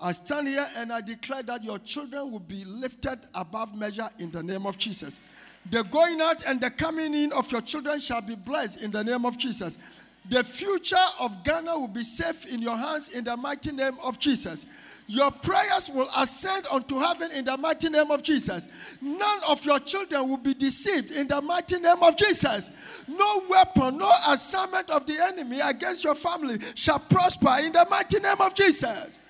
I 0.00 0.12
stand 0.12 0.46
here 0.46 0.64
and 0.76 0.92
I 0.92 1.00
declare 1.00 1.42
that 1.42 1.64
your 1.64 1.78
children 1.78 2.30
will 2.30 2.40
be 2.40 2.64
lifted 2.64 3.18
above 3.34 3.76
measure 3.76 4.06
in 4.20 4.30
the 4.30 4.42
name 4.42 4.64
of 4.64 4.78
Jesus. 4.78 5.58
The 5.70 5.82
going 5.90 6.20
out 6.20 6.44
and 6.46 6.60
the 6.60 6.70
coming 6.70 7.14
in 7.14 7.32
of 7.32 7.50
your 7.50 7.62
children 7.62 7.98
shall 7.98 8.22
be 8.22 8.36
blessed 8.36 8.84
in 8.84 8.92
the 8.92 9.02
name 9.02 9.26
of 9.26 9.36
Jesus. 9.38 10.14
The 10.30 10.44
future 10.44 10.96
of 11.20 11.42
Ghana 11.42 11.78
will 11.78 11.88
be 11.88 12.02
safe 12.02 12.52
in 12.54 12.62
your 12.62 12.76
hands 12.76 13.16
in 13.16 13.24
the 13.24 13.36
mighty 13.36 13.72
name 13.72 13.94
of 14.06 14.20
Jesus. 14.20 15.02
Your 15.08 15.30
prayers 15.30 15.90
will 15.94 16.08
ascend 16.18 16.66
unto 16.72 16.98
heaven 17.00 17.30
in 17.34 17.44
the 17.46 17.56
mighty 17.56 17.88
name 17.88 18.10
of 18.10 18.22
Jesus. 18.22 18.98
None 19.00 19.38
of 19.48 19.64
your 19.64 19.80
children 19.80 20.28
will 20.28 20.36
be 20.36 20.52
deceived 20.52 21.16
in 21.16 21.26
the 21.26 21.40
mighty 21.40 21.80
name 21.80 22.02
of 22.02 22.16
Jesus. 22.16 23.04
No 23.08 23.42
weapon, 23.48 23.98
no 23.98 24.10
assignment 24.28 24.90
of 24.90 25.06
the 25.06 25.16
enemy 25.32 25.58
against 25.66 26.04
your 26.04 26.14
family 26.14 26.60
shall 26.74 26.98
prosper 26.98 27.64
in 27.64 27.72
the 27.72 27.86
mighty 27.90 28.20
name 28.20 28.40
of 28.40 28.54
Jesus. 28.54 29.27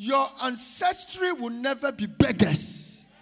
Your 0.00 0.24
ancestry 0.44 1.32
will 1.32 1.50
never 1.50 1.90
be 1.90 2.06
beggars. 2.06 3.16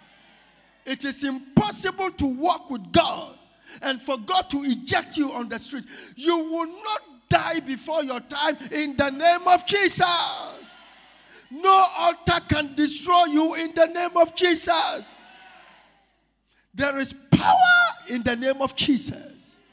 It 0.85 1.03
is 1.03 1.23
impossible 1.23 2.11
to 2.11 2.39
walk 2.39 2.69
with 2.69 2.91
God 2.91 3.33
and 3.81 3.99
for 3.99 4.15
God 4.27 4.43
to 4.51 4.57
eject 4.63 5.17
you 5.17 5.29
on 5.31 5.49
the 5.49 5.57
street. 5.57 5.85
You 6.15 6.37
will 6.37 6.67
not 6.67 7.01
die 7.29 7.61
before 7.65 8.03
your 8.03 8.19
time 8.19 8.55
in 8.71 8.95
the 8.95 9.09
name 9.09 9.47
of 9.47 9.65
Jesus. 9.65 10.77
No 11.49 11.83
altar 11.99 12.45
can 12.47 12.75
destroy 12.75 13.25
you 13.31 13.55
in 13.55 13.73
the 13.73 13.87
name 13.95 14.15
of 14.21 14.35
Jesus. 14.35 15.19
There 16.75 16.99
is 16.99 17.27
power 17.35 18.15
in 18.15 18.21
the 18.21 18.35
name 18.35 18.61
of 18.61 18.75
Jesus. 18.75 19.67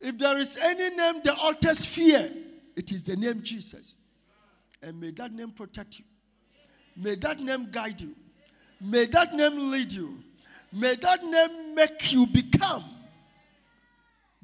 If 0.00 0.18
there 0.18 0.38
is 0.38 0.58
any 0.62 0.96
name 0.96 1.20
the 1.22 1.36
altars 1.42 1.94
fear, 1.94 2.26
it 2.74 2.90
is 2.90 3.04
the 3.04 3.16
name 3.16 3.42
Jesus. 3.42 4.01
And 4.82 5.00
may 5.00 5.10
that 5.12 5.32
name 5.32 5.50
protect 5.50 5.98
you. 5.98 6.04
May 6.96 7.14
that 7.16 7.40
name 7.40 7.70
guide 7.70 8.00
you. 8.00 8.14
May 8.80 9.04
that 9.06 9.32
name 9.34 9.70
lead 9.70 9.92
you. 9.92 10.10
May 10.72 10.94
that 10.94 11.22
name 11.22 11.74
make 11.74 12.12
you 12.12 12.26
become 12.26 12.82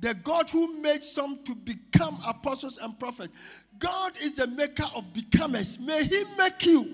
the 0.00 0.14
God 0.14 0.48
who 0.50 0.80
made 0.80 1.02
some 1.02 1.36
to 1.44 1.54
become 1.64 2.18
apostles 2.26 2.78
and 2.78 2.96
prophets. 2.98 3.64
God 3.78 4.12
is 4.22 4.36
the 4.36 4.46
maker 4.48 4.84
of 4.96 5.12
becomers. 5.12 5.84
May 5.86 6.04
He 6.04 6.22
make 6.38 6.66
you. 6.66 6.84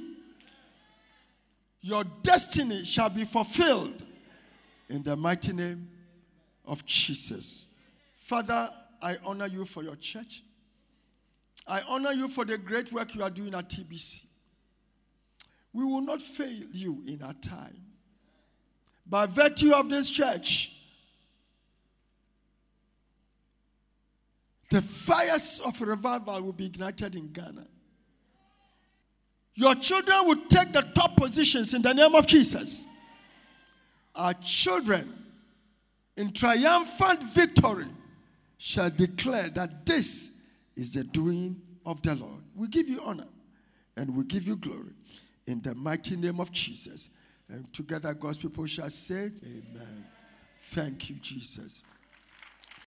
Your 1.83 2.03
destiny 2.23 2.83
shall 2.85 3.11
be 3.11 3.25
fulfilled 3.25 4.03
in 4.89 5.03
the 5.03 5.17
mighty 5.17 5.53
name 5.53 5.87
of 6.65 6.85
Jesus. 6.87 7.91
Father, 8.15 8.71
I 9.03 9.17
honor 9.27 9.49
you 9.49 9.67
for 9.67 9.83
your 9.83 9.97
church. 9.97 10.41
I 11.67 11.81
honor 11.89 12.13
you 12.13 12.29
for 12.29 12.45
the 12.45 12.59
great 12.59 12.93
work 12.93 13.15
you 13.15 13.23
are 13.23 13.31
doing 13.31 13.55
at 13.55 13.69
TBC. 13.69 14.33
We 15.73 15.85
will 15.85 16.03
not 16.03 16.21
fail 16.21 16.63
you 16.73 17.03
in 17.09 17.23
our 17.23 17.35
time 17.35 17.85
by 19.07 19.27
virtue 19.27 19.73
of 19.75 19.91
this 19.91 20.11
church, 20.11 20.71
the 24.71 24.81
fires 24.81 25.63
of 25.67 25.81
revival 25.87 26.43
will 26.43 26.53
be 26.53 26.67
ignited 26.67 27.15
in 27.15 27.33
Ghana. 27.33 27.67
Your 29.55 29.75
children 29.77 30.17
will 30.25 30.41
take 30.49 30.73
the 30.73 30.85
top 30.95 31.17
positions 31.17 31.75
in 31.75 31.83
the 31.83 31.93
name 31.95 32.15
of 32.15 32.27
Jesus. 32.27 32.91
Our 34.17 34.35
children, 34.35 35.07
in 36.17 36.33
triumphant 36.33 37.23
victory, 37.23 37.85
shall 38.59 38.91
declare 38.91 39.49
that 39.51 39.87
this 39.87 40.34
is 40.77 40.95
the 40.95 41.05
doing 41.13 41.61
of 41.87 42.03
the 42.03 42.15
Lord. 42.15 42.43
We 42.57 42.69
give 42.69 42.89
you 42.89 43.01
honor 43.05 43.29
and 43.97 44.17
we 44.17 44.25
give 44.25 44.45
you 44.45 44.57
glory 44.57 44.93
in 45.47 45.61
the 45.63 45.75
mighty 45.75 46.17
name 46.17 46.41
of 46.41 46.51
Jesus. 46.53 47.21
And 47.49 47.71
together, 47.73 48.15
God's 48.15 48.39
people 48.39 48.67
shall 48.67 48.89
say, 48.91 49.29
Amen. 49.45 50.07
Thank 50.59 51.11
you, 51.11 51.17
Jesus. 51.21 51.94